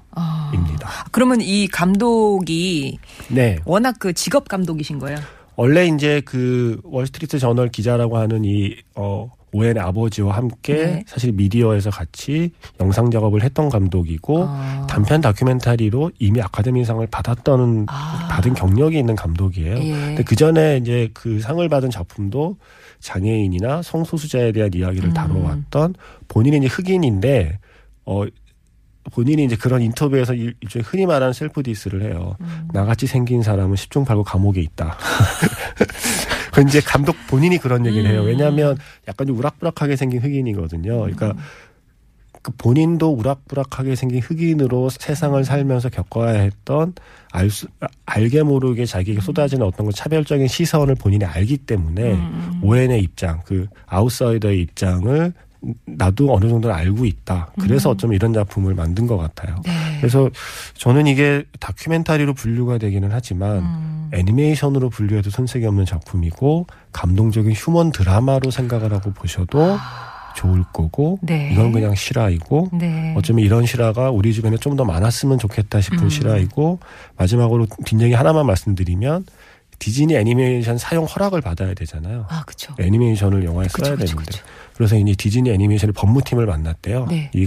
입니다. 0.53 0.89
아. 0.89 1.05
그러면 1.11 1.41
이 1.41 1.69
감독이 1.69 2.99
네. 3.29 3.59
워낙 3.65 3.97
그 3.99 4.13
직업 4.13 4.49
감독이신 4.49 4.99
거예요? 4.99 5.19
원래 5.57 5.87
이제 5.87 6.21
그 6.25 6.81
월스트리트 6.85 7.39
저널 7.39 7.69
기자라고 7.69 8.19
하는 8.19 8.45
이 8.45 8.77
어, 8.95 9.31
오웬의 9.53 9.83
아버지와 9.83 10.37
함께 10.37 10.75
네. 10.75 11.05
사실 11.07 11.33
미디어에서 11.33 11.89
같이 11.91 12.51
영상 12.79 13.11
작업을 13.11 13.43
했던 13.43 13.71
감독이고 13.71 14.45
아. 14.47 14.87
단편 14.89 15.23
다큐멘터리로 15.23 16.11
이미 16.19 16.43
아카데미상을 16.43 17.07
받았던 17.07 17.87
아. 17.89 18.29
받은 18.31 18.53
경력이 18.53 18.99
있는 18.99 19.17
감독이에요. 19.17 19.79
예. 19.79 19.91
근데 19.91 20.23
그 20.25 20.37
전에 20.37 20.77
이제 20.77 21.09
그 21.15 21.41
상을 21.41 21.67
받은 21.67 21.91
작품도 21.91 22.57
장애인이나 23.01 23.83
성소수자에 23.83 24.53
대한 24.53 24.71
이야기를 24.75 25.11
음. 25.11 25.15
다뤄왔던 25.15 25.95
본인이 26.29 26.59
이제 26.59 26.67
흑인인데 26.67 27.59
어 28.05 28.25
본인이 29.13 29.45
이제 29.45 29.57
그런 29.57 29.83
인터뷰에서 29.83 30.35
일- 30.35 30.55
일종의 30.61 30.85
흔히 30.85 31.07
말하는 31.07 31.33
셀프 31.33 31.63
디스를 31.63 32.03
해요. 32.03 32.37
음. 32.41 32.69
나같이 32.73 33.07
생긴 33.07 33.43
사람은 33.43 33.75
10중 33.77 34.05
8구 34.05 34.25
감옥에 34.25 34.61
있다. 34.61 34.97
그 36.53 36.63
이제 36.63 36.81
감독 36.81 37.17
본인이 37.29 37.59
그런 37.59 37.85
얘기를 37.87 38.11
해요. 38.11 38.23
음. 38.23 38.27
왜냐하면 38.27 38.79
약간 39.09 39.27
좀 39.27 39.39
우락부락하게 39.39 39.97
생긴 39.97 40.21
흑인이거든요. 40.23 40.99
그러니까 41.01 41.35
그 42.43 42.53
본인도 42.59 43.11
우락부락하게 43.13 43.97
생긴 43.97 44.21
흑인으로 44.23 44.89
세상을 44.89 45.45
살면서 45.45 45.89
겪어야 45.89 46.39
했던 46.41 46.95
알 47.33 47.51
수, 47.51 47.67
알게 48.07 48.45
모르게 48.45 48.87
자기에게 48.87 49.21
쏟아지는 49.21 49.67
어떤 49.67 49.87
그 49.87 49.93
차별적인 49.93 50.47
시선을 50.47 50.95
본인이 50.95 51.25
알기 51.25 51.59
때문에 51.59 52.13
음. 52.13 52.61
오웬의 52.63 53.03
입장, 53.03 53.41
그 53.45 53.67
아웃사이더의 53.87 54.61
입장을 54.61 55.33
나도 55.85 56.35
어느 56.35 56.49
정도는 56.49 56.75
알고 56.75 57.05
있다. 57.05 57.53
그래서 57.61 57.91
어쩌면 57.91 58.15
이런 58.15 58.33
작품을 58.33 58.75
만든 58.75 59.07
것 59.07 59.17
같아요. 59.17 59.57
네. 59.65 59.73
그래서 59.99 60.31
저는 60.75 61.07
이게 61.07 61.45
다큐멘터리로 61.61 62.35
분류가 62.35 62.79
되기는 62.79 63.09
하지만 63.13 63.59
음. 63.59 64.11
애니메이션으로 64.13 64.91
분류해도 64.91 65.31
손색이 65.31 65.67
없는 65.67 65.85
작품이고 65.85 66.67
감동적인 66.93 67.53
휴먼 67.53 67.93
드라마로 67.93 68.51
생각을 68.51 68.93
하고 68.93 69.13
보셔도 69.13 69.77
좋을 70.37 70.65
거고 70.73 71.19
네. 71.23 71.51
이건 71.53 71.73
그냥 71.73 71.95
실화이고 71.95 72.69
네. 72.75 73.15
어쩌면 73.17 73.45
이런 73.45 73.65
실화가 73.65 74.11
우리 74.11 74.33
주변에 74.35 74.59
좀 74.59 74.77
더 74.77 74.85
많았으면 74.85 75.39
좋겠다 75.39 75.81
싶은 75.81 76.01
음. 76.01 76.09
실화이고 76.11 76.79
마지막으로 77.17 77.67
뒷얘기 77.87 78.13
하나만 78.13 78.45
말씀드리면 78.45 79.25
디즈니 79.79 80.17
애니메이션 80.17 80.79
사용 80.79 81.05
허락을 81.05 81.41
받아야 81.41 81.75
되잖아요. 81.75 82.27
아, 82.29 82.43
그쵸. 82.45 82.75
애니메이션을 82.79 83.45
영화에 83.45 83.67
그쵸, 83.67 83.85
써야 83.85 83.97
그쵸, 83.97 84.07
되는데 84.07 84.31
그쵸. 84.33 84.45
그래서 84.75 84.97
이제 84.97 85.15
디즈니 85.17 85.51
애니메이션의 85.51 85.93
법무팀을 85.93 86.47
만났대요. 86.47 87.07
네. 87.07 87.31
이 87.35 87.47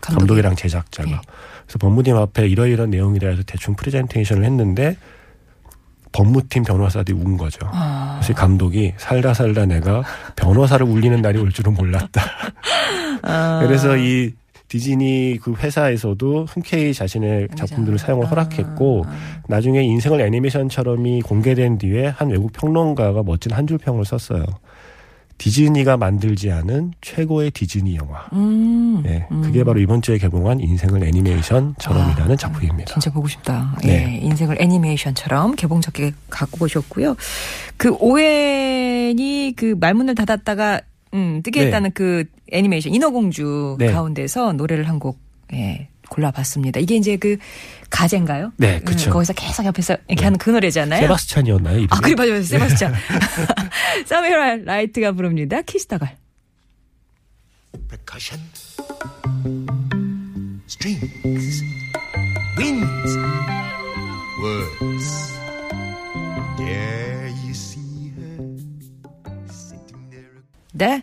감독이 0.00 0.40
랑 0.42 0.56
제작자가. 0.56 1.08
네. 1.08 1.20
그래서 1.66 1.78
법무팀 1.78 2.16
앞에 2.16 2.48
이러이런 2.48 2.90
내용이라 2.90 3.30
해서 3.30 3.42
대충 3.46 3.74
프레젠테이션을 3.76 4.44
했는데 4.44 4.96
법무팀 6.12 6.64
변호사들이 6.64 7.16
운 7.16 7.36
거죠. 7.36 7.60
아. 7.72 8.18
그래서 8.18 8.32
이 8.32 8.34
감독이 8.34 8.94
살다 8.96 9.34
살다 9.34 9.66
내가 9.66 10.02
변호사를 10.36 10.84
울리는 10.84 11.20
날이 11.22 11.38
올 11.38 11.52
줄은 11.52 11.74
몰랐다. 11.74 12.22
아. 13.22 13.60
그래서 13.62 13.96
이 13.96 14.32
디즈니 14.70 15.36
그 15.42 15.52
회사에서도 15.54 16.46
흔쾌히 16.48 16.94
자신의 16.94 17.48
작품들을 17.56 17.98
사용을 17.98 18.30
허락했고 18.30 19.04
아. 19.04 19.12
나중에 19.48 19.82
인생을 19.82 20.20
애니메이션처럼이 20.20 21.22
공개된 21.22 21.76
뒤에 21.78 22.06
한 22.06 22.30
외국 22.30 22.52
평론가가 22.52 23.24
멋진 23.24 23.52
한 23.52 23.66
줄 23.66 23.78
평을 23.78 24.04
썼어요. 24.04 24.44
디즈니가 25.38 25.96
만들지 25.96 26.52
않은 26.52 26.92
최고의 27.00 27.50
디즈니 27.50 27.96
영화. 27.96 28.26
음. 28.32 29.02
예, 29.06 29.26
음. 29.32 29.40
그게 29.42 29.64
바로 29.64 29.80
이번 29.80 30.02
주에 30.02 30.18
개봉한 30.18 30.60
인생을 30.60 31.02
애니메이션처럼이라는 31.02 32.32
아, 32.32 32.36
작품입니다. 32.36 32.92
진짜 32.92 33.10
보고 33.10 33.26
싶다. 33.26 33.76
네. 33.82 33.88
예, 33.88 34.18
인생을 34.18 34.58
애니메이션처럼 34.60 35.56
개봉작게 35.56 36.12
갖고 36.28 36.64
오셨고요. 36.66 37.16
그 37.76 37.90
오웬이 37.98 39.54
그 39.56 39.74
말문을 39.80 40.14
닫았다가 40.14 40.82
음, 41.14 41.42
트게 41.42 41.60
네. 41.60 41.66
했다는 41.66 41.90
그 41.94 42.24
애니메이션 42.52 42.94
인어공주 42.94 43.76
네. 43.78 43.90
가운데서 43.92 44.52
노래를 44.54 44.88
한 44.88 44.98
곡 44.98 45.18
예, 45.52 45.88
골라봤습니다. 46.10 46.78
이게 46.80 46.94
이제 46.96 47.16
그 47.16 47.36
가재인가요? 47.90 48.52
네, 48.56 48.80
그쵸. 48.80 49.10
음, 49.10 49.12
거기서 49.14 49.32
계속 49.32 49.64
옆에서 49.66 49.94
이렇게 50.06 50.14
네. 50.16 50.24
하는 50.24 50.38
그 50.38 50.50
노래잖아요. 50.50 51.00
세바스찬이었나요? 51.02 51.74
이름이? 51.74 51.88
아, 51.90 52.00
그래 52.00 52.14
맞아요. 52.14 52.42
세바스찬. 52.42 52.94
사무엘 54.06 54.56
라이트가 54.56 55.12
부릅니다. 55.12 55.62
Kiss 55.62 55.80
the 55.80 55.93
Girl. 55.93 56.16
percussion, 57.88 58.40
strings, 60.68 61.62
winds, 62.58 63.16
words. 64.42 64.99
네. 70.80 71.02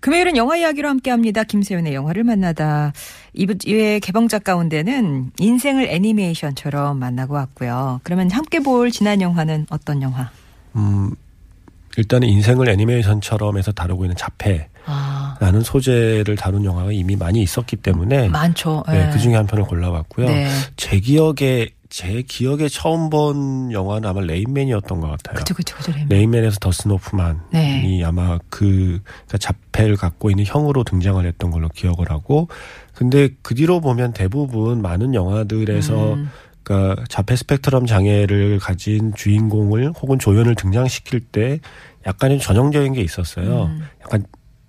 금요일은 0.00 0.36
영화 0.36 0.54
이야기로 0.54 0.86
함께 0.86 1.10
합니다. 1.10 1.44
김세윤의 1.44 1.94
영화를 1.94 2.24
만나다. 2.24 2.92
이부의 3.32 4.00
개봉작 4.00 4.44
가운데는 4.44 5.30
인생을 5.38 5.88
애니메이션처럼 5.88 6.98
만나고 6.98 7.32
왔고요. 7.32 8.02
그러면 8.04 8.30
함께 8.30 8.60
볼 8.60 8.90
지난 8.90 9.22
영화는 9.22 9.64
어떤 9.70 10.02
영화? 10.02 10.30
음, 10.76 11.10
일단은 11.96 12.28
인생을 12.28 12.68
애니메이션처럼 12.68 13.56
해서 13.56 13.72
다루고 13.72 14.04
있는 14.04 14.14
자폐 14.14 14.68
라는 15.40 15.60
아, 15.60 15.62
소재를 15.62 16.36
다룬 16.36 16.64
영화가 16.64 16.92
이미 16.92 17.16
많이 17.16 17.42
있었기 17.42 17.76
때문에 17.76 18.28
많죠. 18.28 18.84
네, 18.88 19.06
예. 19.06 19.10
그 19.12 19.18
중에 19.18 19.34
한 19.34 19.46
편을 19.46 19.64
골라봤고요. 19.64 20.26
네. 20.26 20.48
제 20.76 21.00
기억에 21.00 21.70
제 21.88 22.22
기억에 22.22 22.68
처음 22.68 23.08
본 23.08 23.70
영화는 23.70 24.08
아마 24.08 24.20
레인맨이었던 24.20 25.00
것 25.00 25.08
같아요. 25.10 25.36
그쵸, 25.36 25.54
그쵸, 25.54 25.76
그쵸. 25.76 25.92
레인. 25.92 26.08
레인맨에서 26.08 26.58
더스틴 26.58 26.90
호프만이 26.90 27.38
네. 27.52 28.02
아마 28.04 28.38
그 28.50 29.00
그러니까 29.04 29.38
자폐를 29.38 29.96
갖고 29.96 30.28
있는 30.28 30.44
형으로 30.44 30.82
등장을 30.82 31.24
했던 31.24 31.52
걸로 31.52 31.68
기억을 31.68 32.10
하고 32.10 32.48
근데 32.94 33.28
그 33.42 33.54
뒤로 33.54 33.80
보면 33.80 34.12
대부분 34.12 34.82
많은 34.82 35.14
영화들에서 35.14 36.14
음. 36.14 36.30
그러니까 36.64 37.04
자폐 37.08 37.36
스펙트럼 37.36 37.86
장애를 37.86 38.58
가진 38.58 39.12
주인공을 39.14 39.92
혹은 39.92 40.18
조연을 40.18 40.56
등장시킬 40.56 41.20
때 41.20 41.60
약간의 42.06 42.40
전형적인 42.40 42.94
게 42.94 43.02
있었어요. 43.02 43.66
음. 43.66 43.86
약간 44.02 44.24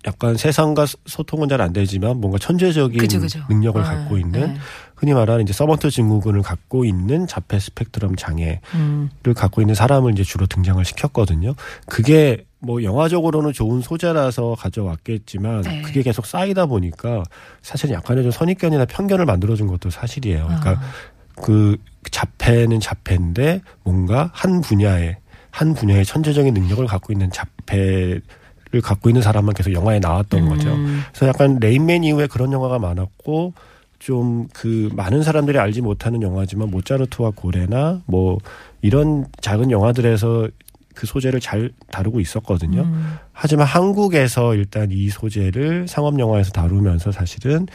약간 0.06 0.36
세상과 0.36 0.86
소통은 1.06 1.48
잘 1.48 1.56
안 1.60 1.72
되지만 1.72 2.20
뭔가 2.20 2.38
천재적인 2.38 2.98
그죠, 2.98 3.18
그죠. 3.18 3.40
능력을 3.48 3.80
아, 3.80 3.84
갖고 3.84 4.18
있는 4.18 4.40
네. 4.40 4.56
흔히 4.94 5.14
말하는 5.14 5.42
이제 5.42 5.52
서번트 5.52 5.90
증후군을 5.90 6.42
갖고 6.42 6.84
있는 6.84 7.26
자폐 7.26 7.58
스펙트럼 7.58 8.16
장애 8.16 8.60
음. 8.74 9.08
를 9.22 9.32
갖고 9.32 9.62
있는 9.62 9.74
사람을 9.74 10.12
이제 10.12 10.22
주로 10.22 10.46
등장을 10.46 10.84
시켰거든요. 10.84 11.54
그게 11.86 12.44
뭐 12.58 12.82
영화적으로는 12.82 13.52
좋은 13.52 13.80
소재라서 13.80 14.54
가져왔겠지만 14.58 15.62
네. 15.62 15.82
그게 15.82 16.02
계속 16.02 16.26
쌓이다 16.26 16.66
보니까 16.66 17.22
사실 17.62 17.90
약간의 17.90 18.24
좀 18.24 18.30
선입견이나 18.32 18.84
편견을 18.84 19.24
만들어준 19.24 19.66
것도 19.66 19.90
사실이에요. 19.90 20.44
그러니까 20.44 20.70
아. 20.72 20.80
그 21.36 21.76
자폐는 22.10 22.80
자폐인데 22.80 23.62
뭔가 23.82 24.30
한 24.34 24.60
분야에 24.60 25.16
한 25.50 25.74
분야의 25.74 26.04
천재적인 26.04 26.52
능력을 26.52 26.86
갖고 26.86 27.12
있는 27.12 27.30
자폐 27.30 28.20
를 28.76 28.82
갖고 28.82 29.08
있는 29.10 29.22
사람만 29.22 29.54
계속 29.54 29.72
영화에 29.72 29.98
나왔던 29.98 30.48
거죠. 30.48 30.72
음. 30.74 31.02
그래서 31.12 31.26
약간 31.26 31.58
레인맨 31.60 32.04
이후에 32.04 32.26
그런 32.26 32.52
영화가 32.52 32.78
많았고 32.78 33.52
좀 33.98 34.48
그 34.52 34.88
많은 34.94 35.22
사람들이 35.22 35.58
알지 35.58 35.80
못하는 35.80 36.22
영화지만 36.22 36.70
모차르트와 36.70 37.32
고래나 37.34 38.02
뭐 38.06 38.38
이런 38.82 39.26
작은 39.40 39.70
영화들에서 39.70 40.48
그 40.94 41.06
소재를 41.06 41.40
잘 41.40 41.70
다루고 41.90 42.20
있었거든요. 42.20 42.82
음. 42.82 43.16
하지만 43.32 43.66
한국에서 43.66 44.54
일단 44.54 44.90
이 44.90 45.08
소재를 45.10 45.88
상업 45.88 46.18
영화에서 46.18 46.52
다루면서 46.52 47.12
사실은 47.12 47.66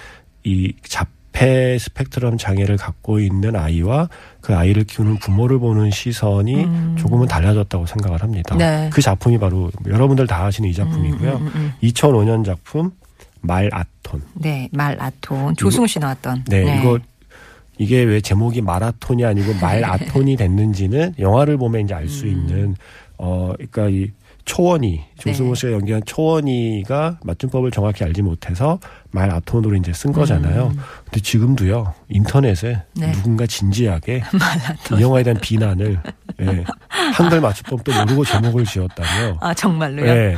이 0.44 1.06
자폐 1.42 1.76
스펙트럼 1.80 2.38
장애를 2.38 2.78
갖고 2.78 3.20
있는 3.20 3.56
아이와 3.56 4.10
그 4.42 4.56
아이를 4.56 4.84
키우는 4.84 5.18
부모를 5.18 5.58
보는 5.58 5.90
시선이 5.90 6.66
음. 6.66 6.96
조금은 7.00 7.28
달라졌다고 7.28 7.88
생각을 7.88 8.22
합니다. 8.22 8.56
네. 8.56 8.92
그 8.94 9.02
작품이 9.02 9.40
바로 9.40 9.72
여러분들 9.88 10.28
다 10.28 10.46
아시는 10.46 10.70
이 10.70 10.74
작품이고요. 10.74 11.32
음, 11.32 11.48
음, 11.48 11.52
음. 11.56 11.74
2005년 11.82 12.46
작품 12.46 12.92
말아톤. 13.42 14.22
네, 14.36 14.70
말아톤. 14.72 15.56
조승우 15.56 15.88
씨 15.88 15.98
나왔던. 15.98 16.44
네, 16.48 16.80
이거 16.80 17.00
이게 17.80 18.04
왜 18.04 18.22
제목이 18.22 18.62
마라톤이 18.62 19.26
아니고 19.26 19.56
말아톤이 19.60 20.36
됐는지는 20.36 21.16
영화를 21.20 21.58
보면 21.58 21.86
이제 21.86 21.96
알수 21.96 22.26
음. 22.26 22.30
있는 22.30 22.76
어 23.18 23.54
그러니까 23.56 23.90
이 23.90 24.12
초원이 24.46 25.02
조승우 25.18 25.50
네. 25.50 25.56
씨가 25.56 25.72
연기한 25.74 26.02
초원이가 26.06 27.20
맞춤법을 27.24 27.72
정확히 27.72 28.04
알지 28.04 28.22
못해서 28.22 28.80
말아톤으로 29.12 29.76
이제 29.76 29.94
쓴 29.94 30.12
거잖아요. 30.12 30.72
근데 31.06 31.20
지금도요 31.20 31.94
인터넷에 32.10 32.74
음. 32.74 33.02
네. 33.02 33.12
누군가 33.12 33.46
진지하게 33.46 34.24
이 34.98 35.02
영화에 35.02 35.24
대한 35.24 35.40
비난을 35.40 36.00
예, 36.42 36.64
한글 37.14 37.42
맞춤법도 37.42 37.92
모르고 37.94 38.26
제목을 38.26 38.66
지었다며 38.66 39.38
아, 39.42 39.54
정말로요? 39.54 40.08
예. 40.08 40.38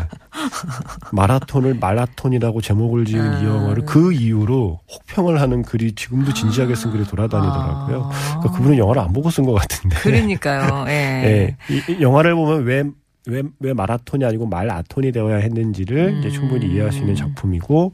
마라톤을 1.12 1.76
마라톤이라고 1.76 2.62
제목을 2.62 3.06
지은 3.06 3.36
아. 3.36 3.40
이 3.40 3.46
영화를 3.46 3.86
그 3.86 4.12
이후로 4.12 4.80
혹평을 4.92 5.40
하는 5.40 5.62
글이 5.64 5.94
지금도 5.96 6.34
진지하게 6.34 6.76
쓴 6.76 6.92
글이 6.92 7.06
돌아다니더라고요. 7.06 8.10
아. 8.12 8.40
그러니까 8.40 8.52
그분은 8.52 8.78
영화를 8.78 9.02
안 9.02 9.14
보고 9.14 9.30
쓴 9.30 9.46
것 9.46 9.54
같은데. 9.54 9.96
그러니까요. 9.98 10.86
예. 10.88 10.94
예. 11.24 11.58
이, 11.70 11.94
이 11.94 12.02
영화를 12.02 12.36
보면 12.36 12.64
왜, 12.64 12.84
왜, 13.28 13.44
왜 13.60 13.74
마라톤이 13.74 14.26
아니고 14.26 14.48
말아톤이 14.48 15.12
되어야 15.12 15.38
했는지를 15.38 16.20
이제 16.20 16.28
음. 16.28 16.32
충분히 16.32 16.68
이해할 16.68 16.92
수 16.92 17.00
있는 17.00 17.16
작품이고, 17.16 17.94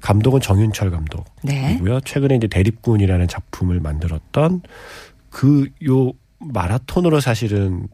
감독은 0.00 0.40
정윤철 0.40 0.90
감독이고요. 0.90 1.94
네. 1.94 2.00
최근에 2.04 2.36
이제 2.36 2.48
대립군이라는 2.48 3.28
작품을 3.28 3.80
만들었던 3.80 4.62
그 5.30 5.68
요 5.86 6.12
마라톤으로 6.38 7.20
사실은 7.20 7.88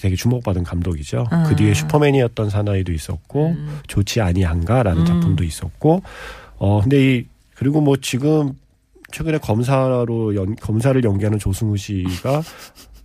되게 0.00 0.14
주목받은 0.14 0.62
감독이죠. 0.62 1.26
음. 1.32 1.44
그 1.48 1.56
뒤에 1.56 1.74
슈퍼맨이었던 1.74 2.50
사나이도 2.50 2.92
있었고 2.92 3.48
음. 3.48 3.80
좋지 3.88 4.20
아니한가라는 4.20 5.00
음. 5.02 5.06
작품도 5.06 5.42
있었고 5.42 6.02
어 6.58 6.80
근데 6.82 7.16
이 7.16 7.26
그리고 7.54 7.80
뭐 7.80 7.96
지금 7.96 8.52
최근에 9.10 9.38
검사로 9.38 10.36
연, 10.36 10.54
검사를 10.56 11.02
연기하는 11.02 11.38
조승우 11.38 11.76
씨가 11.76 12.42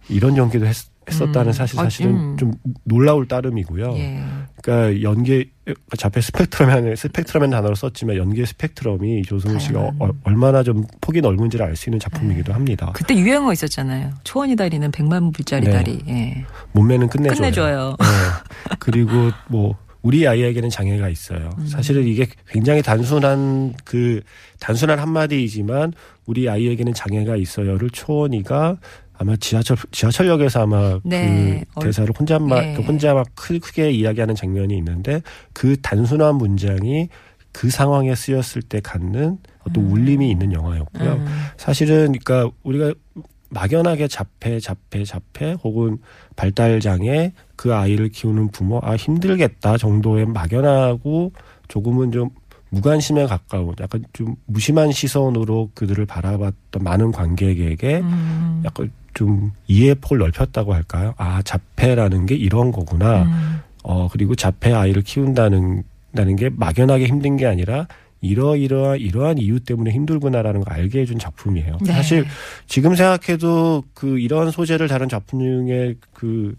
이런 0.10 0.38
연기도 0.38 0.68
했, 0.68 0.76
었다는 1.08 1.48
음. 1.48 1.52
사실 1.54 1.80
아, 1.80 1.84
사실은 1.84 2.12
음. 2.16 2.38
좀 2.38 2.54
놀라울 2.84 3.28
따름이고요. 3.28 3.94
예. 3.98 4.24
그러니까 4.62 5.02
연기 5.02 5.50
자폐 5.98 6.22
스펙트럼이라는 6.22 6.96
스펙트럼이라는 6.96 7.52
단어를 7.58 7.76
썼지만 7.76 8.16
연기의 8.16 8.46
스펙트럼이 8.48 9.24
조승우 9.24 9.60
씨가. 9.60 9.92
어- 10.00 10.10
얼마나 10.24 10.64
좀 10.64 10.86
폭이 11.02 11.22
넓은지를 11.22 11.66
알 11.66 11.76
수 11.76 11.90
있는 11.90 12.00
작품이기도 12.00 12.48
네. 12.48 12.54
합니다. 12.54 12.92
그때 12.94 13.16
유행어 13.16 13.52
있었잖아요. 13.54 14.12
초원이 14.24 14.56
다리는 14.56 14.90
백만 14.92 15.32
불짜리 15.32 15.66
네. 15.68 15.72
다리. 15.74 16.00
예. 16.08 16.46
몸매는 16.74 17.10
끝내줘요. 17.10 17.36
끝내줘요. 17.36 17.96
네. 18.00 18.06
그리고 18.80 19.32
뭐 19.50 19.76
우리 20.02 20.28
아이에게는 20.28 20.70
장애가 20.70 21.08
있어요. 21.10 21.50
음. 21.58 21.66
사실은 21.66 22.06
이게 22.08 22.28
굉장히 22.50 22.82
단순한 22.82 23.74
그 23.86 24.22
단순한 24.60 25.00
한마디이지만 25.00 25.94
우리 26.26 26.50
아이에게는 26.50 26.94
장애가 26.94 27.38
있어요를 27.38 27.90
초원이가 27.90 28.78
아마 29.18 29.36
지하철 29.38 29.78
지하철역에서 29.92 30.64
아마 30.64 31.00
네. 31.04 31.64
그 31.76 31.86
대사를 31.86 32.12
혼자 32.18 32.40
막 32.40 32.62
네. 32.62 32.76
혼자 32.76 33.14
막 33.14 33.28
크, 33.36 33.60
크게 33.60 33.92
이야기하는 33.92 34.36
장면이 34.36 34.76
있는데 34.78 35.22
그 35.54 35.80
단순한 35.82 36.36
문장이 36.36 37.10
그 37.52 37.70
상황에 37.70 38.16
쓰였을 38.16 38.62
때 38.64 38.82
갖는 38.82 39.38
어떤 39.68 39.86
울림이 39.86 40.30
있는 40.30 40.52
영화였고요. 40.52 41.14
음. 41.14 41.26
사실은 41.58 42.14
그러니까 42.20 42.50
우리가 42.64 42.94
막연하게 43.52 44.08
자폐, 44.08 44.60
자폐, 44.60 45.06
자폐 45.06 45.54
혹은 45.64 46.00
발달 46.36 46.80
장애 46.80 47.34
그 47.56 47.74
아이를 47.74 48.10
키우는 48.10 48.50
부모 48.50 48.80
아 48.82 48.96
힘들겠다 48.96 49.78
정도의 49.78 50.26
막연하고 50.26 51.32
조금은 51.68 52.12
좀 52.12 52.32
무관심에 52.72 53.28
가까운 53.28 53.76
약간 53.80 54.04
좀 54.14 54.36
무심한 54.48 54.92
시선으로 54.92 55.70
그들을 55.76 56.04
바라봤던 56.08 56.84
많은 56.84 57.12
관객에게 57.12 58.00
음. 58.00 58.64
약간 58.66 58.92
좀 59.14 59.52
이해 59.68 59.94
폭을 59.94 60.18
넓혔다고 60.20 60.74
할까요? 60.74 61.14
아 61.18 61.42
자폐라는 61.44 62.26
게 62.26 62.36
이런 62.36 62.72
거구나. 62.72 63.24
음. 63.24 63.60
어 63.84 64.08
그리고 64.12 64.36
자폐 64.36 64.74
아이를 64.74 65.02
키운다는 65.02 65.84
다는 66.16 66.36
게 66.36 66.50
막연하게 66.50 67.06
힘든 67.06 67.38
게 67.38 67.46
아니라 67.46 67.88
이러이러한 68.22 69.00
이러한 69.00 69.38
이유 69.38 69.60
때문에 69.60 69.92
힘들구나라는 69.92 70.62
걸 70.62 70.74
알게 70.74 71.02
해준 71.02 71.20
작품이에요. 71.20 71.78
네. 71.82 71.92
사실 71.92 72.26
지금 72.68 72.96
생각해도 72.96 73.84
그 73.94 74.20
이런 74.20 74.50
소재를 74.52 74.88
다룬 74.88 75.10
작품 75.10 75.40
중에 75.40 75.96
그 76.14 76.56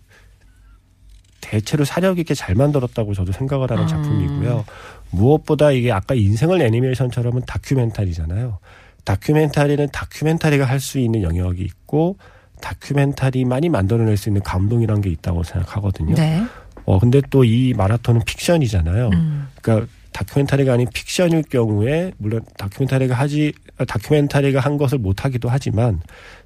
대체로 1.41 1.85
사력 1.85 2.19
있게 2.19 2.35
잘 2.35 2.55
만들었다고 2.55 3.15
저도 3.15 3.33
생각을 3.33 3.71
하는 3.71 3.85
음. 3.85 3.89
작품이고요. 3.89 4.65
무엇보다 5.11 5.71
이게 5.71 5.93
아까 5.93 6.15
인생을 6.15 6.61
애니메이션처럼은 6.61 7.43
다큐멘터리잖아요. 7.47 8.59
다큐멘터리는 9.05 9.89
다큐멘터리가 9.93 10.65
할 10.65 10.81
수 10.81 10.99
있는 10.99 11.23
영역이 11.23 11.63
있고 11.63 12.17
다큐멘터리만이 12.61 13.69
만들어낼 13.69 14.17
수 14.17 14.29
있는 14.29 14.43
감동이란 14.43 15.01
게 15.01 15.11
있다고 15.11 15.43
생각하거든요. 15.43 16.15
네. 16.15 16.43
어 16.87 16.99
근데 16.99 17.21
또 17.31 17.45
이 17.45 17.73
말아톤은 17.77 18.23
픽션이잖아요. 18.27 19.11
음. 19.13 19.49
그러니까 19.63 19.87
다큐멘터리가 20.13 20.73
아닌 20.75 20.87
픽션일 20.93 21.43
경우에 21.45 22.13
물론 22.19 22.43
다큐멘터리가 22.57 23.15
하지 23.15 23.53
다큐멘터리가 23.89 24.61
한 24.61 24.77
것을 24.79 24.99
못 24.99 25.25
하기도 25.25 25.49
하지만 25.49 26.01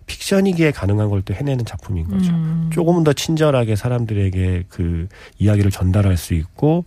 픽션이기에 0.06 0.70
가능한 0.70 1.10
걸 1.10 1.22
또 1.22 1.34
해내는 1.34 1.66
작품인 1.66 2.08
거죠. 2.08 2.30
음. 2.32 2.70
조금 2.72 3.04
더 3.04 3.12
친절하게 3.12 3.76
사람들에게 3.76 4.64
그 4.70 5.08
이야기를 5.38 5.70
전달할 5.70 6.16
수 6.16 6.32
있고 6.34 6.84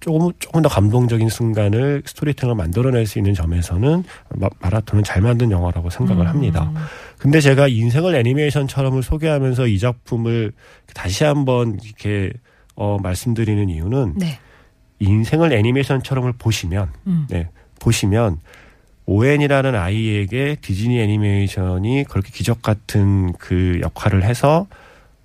조금 0.00 0.32
조금 0.38 0.62
더 0.62 0.68
감동적인 0.68 1.28
순간을 1.28 2.02
storytelling로 2.06 2.54
만들어낼 2.54 3.06
수 3.06 3.18
있는 3.18 3.34
점에서는 3.34 4.02
말, 4.36 4.48
말아톤은 4.60 5.04
잘 5.04 5.22
만든 5.22 5.50
영화라고 5.50 5.90
생각을 5.90 6.26
합니다. 6.26 6.72
근데 7.18 7.40
제가 7.40 7.68
인생을 7.68 8.14
애니메이션처럼을 8.14 9.02
소개하면서 9.02 9.66
이 9.66 9.78
작품을 9.78 10.52
다시 10.94 11.24
한번 11.24 11.78
이렇게 11.84 12.32
어 12.74 12.98
말씀드리는 13.02 13.68
이유는 13.68 14.14
네. 14.16 14.38
인생을 15.00 15.52
애니메이션처럼을 15.52 16.32
보시면 16.38 16.92
음. 17.06 17.26
네, 17.28 17.48
보시면 17.78 18.38
오웬이라는 19.06 19.74
아이에게 19.74 20.56
디즈니 20.60 21.00
애니메이션이 21.00 22.04
그렇게 22.04 22.30
기적 22.30 22.62
같은 22.62 23.32
그 23.34 23.80
역할을 23.82 24.22
해서 24.22 24.66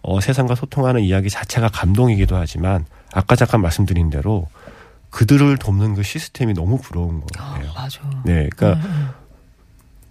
어, 0.01 0.19
세상과 0.19 0.55
소통하는 0.55 1.01
이야기 1.01 1.29
자체가 1.29 1.69
감동이기도 1.69 2.35
하지만 2.35 2.85
아까 3.13 3.35
잠깐 3.35 3.61
말씀드린 3.61 4.09
대로 4.09 4.47
그들을 5.15 5.57
돕는 5.57 5.95
그 5.95 6.03
시스템이 6.03 6.53
너무 6.53 6.77
부러운 6.77 7.21
아, 7.37 7.53
거예요. 7.53 7.71
맞아. 7.73 8.01
네, 8.25 8.49
그러니까 8.53 8.73
음, 8.85 8.91
음. 8.91 9.07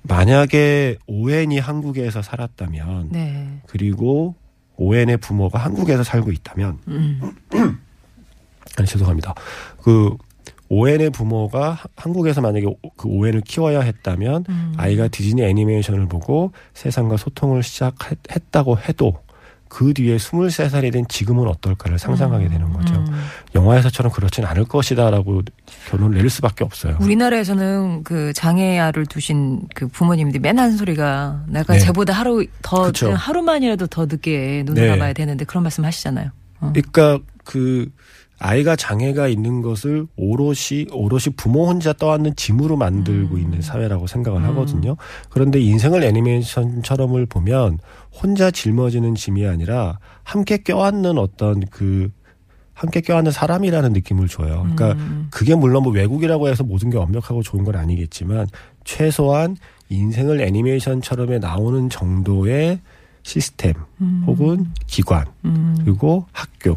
만약에 0.00 0.96
오웬이 1.06 1.58
한국에서 1.58 2.22
살았다면 2.22 3.10
네. 3.12 3.60
그리고 3.66 4.34
오웬의 4.76 5.18
부모가 5.18 5.58
한국에서 5.58 6.04
살고 6.04 6.32
있다면 6.32 6.78
음. 6.88 7.20
아니 8.78 8.88
죄송합니다. 8.88 9.34
그 9.82 10.16
오웬의 10.70 11.10
부모가 11.10 11.72
하- 11.72 11.84
한국에서 11.96 12.40
만약에 12.40 12.64
오- 12.64 12.78
그 12.96 13.06
오웬을 13.06 13.42
키워야 13.42 13.80
했다면 13.82 14.46
음. 14.48 14.72
아이가 14.78 15.08
디즈니 15.08 15.42
애니메이션을 15.42 16.08
보고 16.08 16.52
세상과 16.72 17.18
소통을 17.18 17.62
시작했다고 17.62 18.78
해도 18.78 19.18
그 19.74 19.92
뒤에 19.92 20.18
23살이 20.18 20.92
된 20.92 21.04
지금은 21.08 21.48
어떨까를 21.48 21.98
상상하게 21.98 22.48
되는 22.48 22.72
거죠. 22.72 22.94
음. 22.94 23.06
영화에서처럼 23.56 24.12
그렇진 24.12 24.44
않을 24.44 24.66
것이다라고 24.66 25.42
결론을 25.90 26.16
내릴 26.16 26.30
수밖에 26.30 26.62
없어요. 26.62 26.96
우리나라에서는 27.00 28.04
그 28.04 28.32
장애아를 28.34 29.06
두신 29.06 29.62
그 29.74 29.88
부모님들이 29.88 30.46
하는 30.46 30.76
소리가 30.76 31.42
내가 31.48 31.72
네. 31.72 31.80
쟤보다 31.80 32.12
하루 32.12 32.46
더. 32.62 32.92
하루만이라도 33.16 33.88
더 33.88 34.06
늦게 34.06 34.62
눈을 34.64 34.80
네. 34.80 34.88
감아야 34.90 35.12
되는데 35.12 35.44
그런 35.44 35.64
말씀 35.64 35.84
하시잖아요. 35.84 36.30
어. 36.60 36.72
그러니까 36.72 37.18
그 37.42 37.90
아이가 38.38 38.76
장애가 38.76 39.28
있는 39.28 39.62
것을 39.62 40.06
오롯이 40.16 40.86
오롯이 40.92 41.34
부모 41.36 41.66
혼자 41.66 41.92
떠안는 41.92 42.36
짐으로 42.36 42.76
만들고 42.76 43.36
음. 43.36 43.40
있는 43.40 43.62
사회라고 43.62 44.06
생각을 44.06 44.40
음. 44.40 44.46
하거든요. 44.48 44.96
그런데 45.30 45.60
인생을 45.60 46.02
애니메이션처럼을 46.02 47.26
보면 47.26 47.78
혼자 48.12 48.50
짊어지는 48.50 49.14
짐이 49.14 49.46
아니라 49.46 49.98
함께 50.24 50.58
껴안는 50.58 51.18
어떤 51.18 51.60
그 51.66 52.10
함께 52.72 53.00
껴안는 53.00 53.30
사람이라는 53.30 53.92
느낌을 53.92 54.26
줘요. 54.26 54.66
그러니까 54.74 54.92
음. 54.92 55.28
그게 55.30 55.54
물론 55.54 55.84
뭐 55.84 55.92
외국이라고 55.92 56.48
해서 56.48 56.64
모든 56.64 56.90
게 56.90 56.98
완벽하고 56.98 57.42
좋은 57.42 57.62
건 57.62 57.76
아니겠지만 57.76 58.48
최소한 58.82 59.56
인생을 59.90 60.40
애니메이션처럼에 60.40 61.38
나오는 61.38 61.88
정도의 61.88 62.80
시스템 63.22 63.74
혹은 64.26 64.66
기관 64.86 65.26
음. 65.44 65.76
그리고 65.78 66.26
학교 66.32 66.76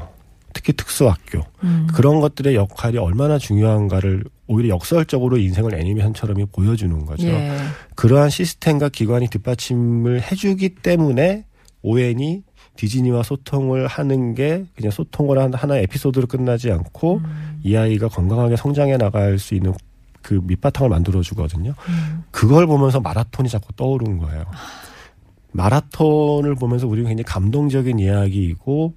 특히 0.57 0.73
특수학교 0.73 1.43
음. 1.63 1.87
그런 1.93 2.19
것들의 2.19 2.55
역할이 2.55 2.97
얼마나 2.97 3.37
중요한가를 3.37 4.23
오히려 4.47 4.69
역설적으로 4.69 5.37
인생을 5.37 5.75
애니메이션처럼 5.75 6.47
보여주는 6.51 7.05
거죠. 7.05 7.27
예. 7.27 7.55
그러한 7.93 8.31
시스템과 8.31 8.89
기관이 8.89 9.27
뒷받침을 9.27 10.23
해주기 10.23 10.69
때문에 10.69 11.45
오웬이 11.83 12.41
디즈니와 12.75 13.21
소통을 13.21 13.85
하는 13.85 14.33
게 14.33 14.65
그냥 14.75 14.89
소통을 14.89 15.37
한 15.37 15.53
하나의 15.53 15.83
에피소드로 15.83 16.25
끝나지 16.25 16.71
않고 16.71 17.17
음. 17.23 17.59
이 17.63 17.75
아이가 17.75 18.07
건강하게 18.07 18.55
성장해 18.55 18.97
나갈 18.97 19.37
수 19.37 19.53
있는 19.53 19.75
그 20.23 20.41
밑바탕을 20.43 20.89
만들어 20.89 21.21
주거든요. 21.21 21.75
음. 21.87 22.23
그걸 22.31 22.65
보면서 22.65 22.99
마라톤이 22.99 23.47
자꾸 23.49 23.73
떠오른 23.73 24.17
거예요. 24.17 24.43
마라톤을 25.51 26.55
보면서 26.55 26.87
우리는 26.87 27.07
굉장히 27.07 27.25
감동적인 27.25 27.99
이야기이고 27.99 28.93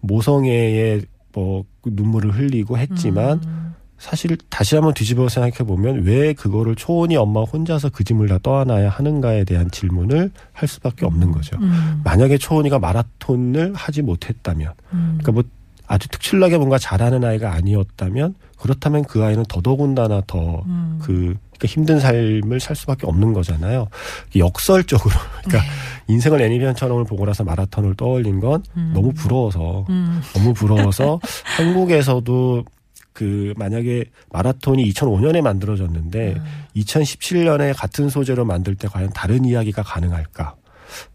모성애의 0.00 1.02
뭐 1.32 1.64
눈물을 1.84 2.32
흘리고 2.32 2.78
했지만 2.78 3.40
음. 3.44 3.74
사실 4.00 4.36
다시 4.48 4.74
한번 4.76 4.94
뒤집어 4.94 5.28
생각해 5.28 5.58
보면 5.58 6.04
왜 6.04 6.32
그거를 6.32 6.74
초원이 6.74 7.16
엄마 7.16 7.42
혼자서 7.42 7.90
그 7.90 8.02
짐을 8.02 8.28
다 8.28 8.38
떠안아야 8.42 8.88
하는가에 8.88 9.44
대한 9.44 9.70
질문을 9.70 10.30
할 10.52 10.68
수밖에 10.68 11.04
없는 11.04 11.32
거죠. 11.32 11.58
음. 11.60 12.00
만약에 12.02 12.38
초원이가 12.38 12.78
마라톤을 12.78 13.74
하지 13.74 14.00
못했다면, 14.00 14.72
음. 14.94 15.18
그러니까 15.20 15.32
뭐 15.32 15.42
아주 15.90 16.06
특출나게 16.08 16.56
뭔가 16.56 16.78
잘하는 16.78 17.24
아이가 17.24 17.52
아니었다면 17.52 18.36
그렇다면 18.56 19.02
그 19.02 19.24
아이는 19.24 19.44
더더군다나 19.48 20.22
더 20.24 20.62
음. 20.66 21.00
그 21.02 21.34
그러니까 21.58 21.66
힘든 21.66 21.98
삶을 21.98 22.60
살 22.60 22.76
수밖에 22.76 23.08
없는 23.08 23.32
거잖아요. 23.32 23.88
역설적으로 24.36 25.12
그러니까 25.44 25.68
인생을 26.06 26.40
애니메이션처럼 26.42 27.04
보고 27.06 27.26
나서 27.26 27.42
마라톤을 27.42 27.96
떠올린 27.96 28.38
건 28.38 28.62
네. 28.72 28.82
음. 28.82 28.92
너무 28.94 29.12
부러워서 29.12 29.84
음. 29.90 30.22
너무 30.32 30.54
부러워서 30.54 31.18
한국에서도 31.56 32.64
그 33.12 33.52
만약에 33.56 34.04
마라톤이 34.30 34.88
2005년에 34.92 35.40
만들어졌는데 35.40 36.34
음. 36.34 36.44
2017년에 36.76 37.76
같은 37.76 38.08
소재로 38.08 38.44
만들 38.44 38.76
때 38.76 38.86
과연 38.86 39.10
다른 39.10 39.44
이야기가 39.44 39.82
가능할까? 39.82 40.54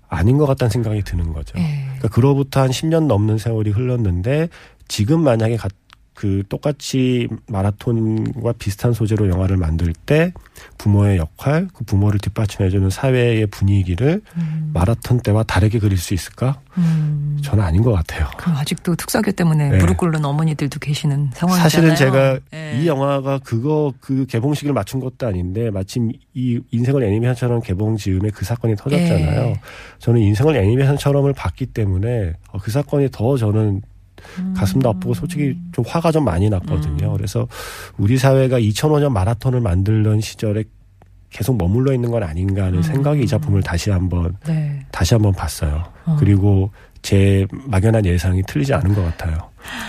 아닌 0.07 0.37
것 0.37 0.45
같다는 0.45 0.69
생각이 0.69 1.01
드는 1.03 1.33
거죠. 1.33 1.57
예. 1.59 1.83
그러니까 1.85 2.07
그로부터 2.09 2.61
한 2.61 2.69
10년 2.69 3.07
넘는 3.07 3.37
세월이 3.37 3.71
흘렀는데 3.71 4.49
지금 4.87 5.21
만약에 5.23 5.57
가- 5.57 5.69
그 6.15 6.43
똑같이 6.47 7.27
마라톤과 7.47 8.53
비슷한 8.53 8.93
소재로 8.93 9.29
영화를 9.29 9.57
만들 9.57 9.93
때 9.93 10.31
부모의 10.77 11.17
역할, 11.17 11.67
그 11.73 11.83
부모를 11.83 12.19
뒷받침해주는 12.19 12.89
사회의 12.89 13.45
분위기를 13.47 14.21
음. 14.37 14.71
마라톤 14.73 15.19
때와 15.19 15.43
다르게 15.43 15.77
그릴 15.77 15.97
수 15.97 16.13
있을까? 16.13 16.61
음. 16.77 17.37
저는 17.43 17.63
아닌 17.63 17.81
것 17.81 17.91
같아요. 17.91 18.27
그럼 18.37 18.55
아직도 18.55 18.95
특사교 18.95 19.33
때문에 19.33 19.69
네. 19.71 19.77
무릎 19.77 19.97
꿇는 19.97 20.23
어머니들도 20.23 20.79
계시는 20.79 21.31
상황이잖아요. 21.33 21.61
사실은 21.61 21.95
제가 21.95 22.39
예. 22.53 22.79
이 22.79 22.87
영화가 22.87 23.39
그거 23.39 23.93
그 23.99 24.25
개봉식을 24.25 24.73
맞춘 24.73 25.01
것도 25.01 25.27
아닌데 25.27 25.69
마침 25.69 26.11
이 26.33 26.61
인생을 26.71 27.03
애니메이션처럼 27.03 27.61
개봉 27.61 27.97
즈음에 27.97 28.29
그 28.29 28.45
사건이 28.45 28.77
터졌잖아요. 28.77 29.41
예. 29.47 29.59
저는 29.99 30.21
인생을 30.21 30.55
애니메이션처럼을 30.55 31.33
봤기 31.33 31.67
때문에 31.67 32.33
어, 32.51 32.57
그 32.59 32.71
사건이 32.71 33.09
더 33.11 33.35
저는 33.35 33.81
가슴도 34.55 34.89
아프고 34.89 35.13
솔직히 35.13 35.57
좀 35.71 35.83
화가 35.87 36.11
좀 36.11 36.25
많이 36.25 36.49
났거든요. 36.49 37.11
음. 37.11 37.17
그래서 37.17 37.47
우리 37.97 38.17
사회가 38.17 38.59
2005년 38.59 39.11
마라톤을 39.11 39.61
만들던 39.61 40.21
시절에 40.21 40.63
계속 41.29 41.57
머물러 41.57 41.93
있는 41.93 42.11
건 42.11 42.23
아닌가 42.23 42.65
하는 42.65 42.77
음. 42.77 42.83
생각이 42.83 43.23
이 43.23 43.27
작품을 43.27 43.61
다시 43.61 43.89
한번 43.89 44.37
네. 44.45 44.79
다시 44.91 45.13
한번 45.13 45.33
봤어요. 45.33 45.83
어. 46.05 46.15
그리고 46.19 46.71
제 47.01 47.45
막연한 47.65 48.05
예상이 48.05 48.41
틀리지 48.43 48.73
않은 48.73 48.95
것 48.95 49.03
같아요. 49.03 49.37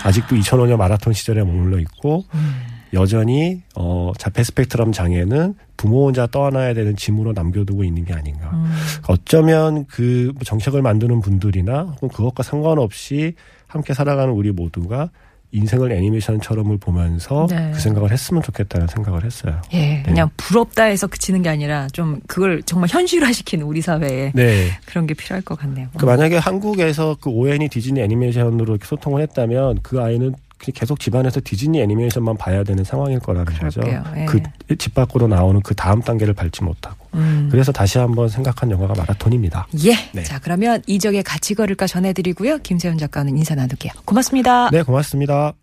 아직도 0.03 0.35
2005년 0.35 0.77
마라톤 0.77 1.13
시절에 1.13 1.43
머물러 1.43 1.79
있고 1.79 2.25
음. 2.33 2.77
여전히 2.93 3.61
어 3.75 4.11
자폐 4.17 4.43
스펙트럼 4.43 4.91
장애는 4.91 5.55
부모 5.75 6.05
혼자 6.05 6.27
떠안아야 6.27 6.73
되는 6.73 6.95
짐으로 6.95 7.33
남겨두고 7.33 7.83
있는 7.83 8.05
게 8.05 8.13
아닌가. 8.13 8.51
음. 8.53 8.71
어쩌면 9.07 9.85
그 9.85 10.33
정책을 10.43 10.81
만드는 10.81 11.21
분들이나 11.21 11.81
혹은 11.95 12.09
그것과 12.09 12.43
상관없이 12.43 13.35
함께 13.67 13.93
살아가는 13.93 14.33
우리 14.33 14.51
모두가 14.51 15.09
인생을 15.51 15.91
애니메이션처럼을 15.93 16.77
보면서 16.77 17.47
네. 17.49 17.71
그 17.73 17.79
생각을 17.79 18.11
했으면 18.11 18.43
좋겠다는 18.43 18.87
생각을 18.87 19.23
했어요. 19.23 19.61
예, 19.73 20.03
그냥 20.05 20.29
부럽다 20.35 20.83
해서 20.83 21.07
그치는 21.07 21.41
게 21.41 21.49
아니라 21.49 21.87
좀 21.93 22.19
그걸 22.27 22.61
정말 22.63 22.89
현실화시키는 22.89 23.65
우리 23.65 23.81
사회에 23.81 24.33
네. 24.35 24.67
그런 24.85 25.07
게 25.07 25.13
필요할 25.13 25.41
것 25.43 25.57
같네요. 25.57 25.87
그 25.97 26.05
만약에 26.05 26.37
한국에서 26.37 27.15
그 27.21 27.29
ON이 27.29 27.69
디즈니 27.69 28.01
애니메이션으로 28.01 28.77
소통을 28.81 29.21
했다면 29.21 29.79
그 29.83 30.01
아이는 30.01 30.35
계속 30.59 30.99
집안에서 30.99 31.39
디즈니 31.43 31.81
애니메이션만 31.81 32.35
봐야 32.35 32.63
되는 32.63 32.83
상황일 32.83 33.19
거라는 33.19 33.45
거죠. 33.53 33.79
그럴게요. 33.79 34.03
예. 34.17 34.25
그집 34.67 34.95
밖으로 34.95 35.27
나오는 35.27 35.61
그 35.61 35.75
다음 35.75 36.01
단계를 36.01 36.33
밟지 36.33 36.63
못하고. 36.63 37.06
음. 37.17 37.49
그래서 37.51 37.71
다시 37.71 37.97
한번 37.97 38.29
생각한 38.29 38.71
영화가 38.71 38.93
마라톤입니다. 38.95 39.67
예. 39.85 39.93
네. 40.13 40.23
자, 40.23 40.39
그러면 40.39 40.81
이적의 40.87 41.23
같이 41.23 41.55
걸을까 41.55 41.87
전해드리고요. 41.87 42.59
김세훈 42.59 42.97
작가는 42.97 43.35
인사 43.37 43.55
나눌게요. 43.55 43.93
고맙습니다. 44.05 44.69
네, 44.71 44.83
고맙습니다. 44.83 45.53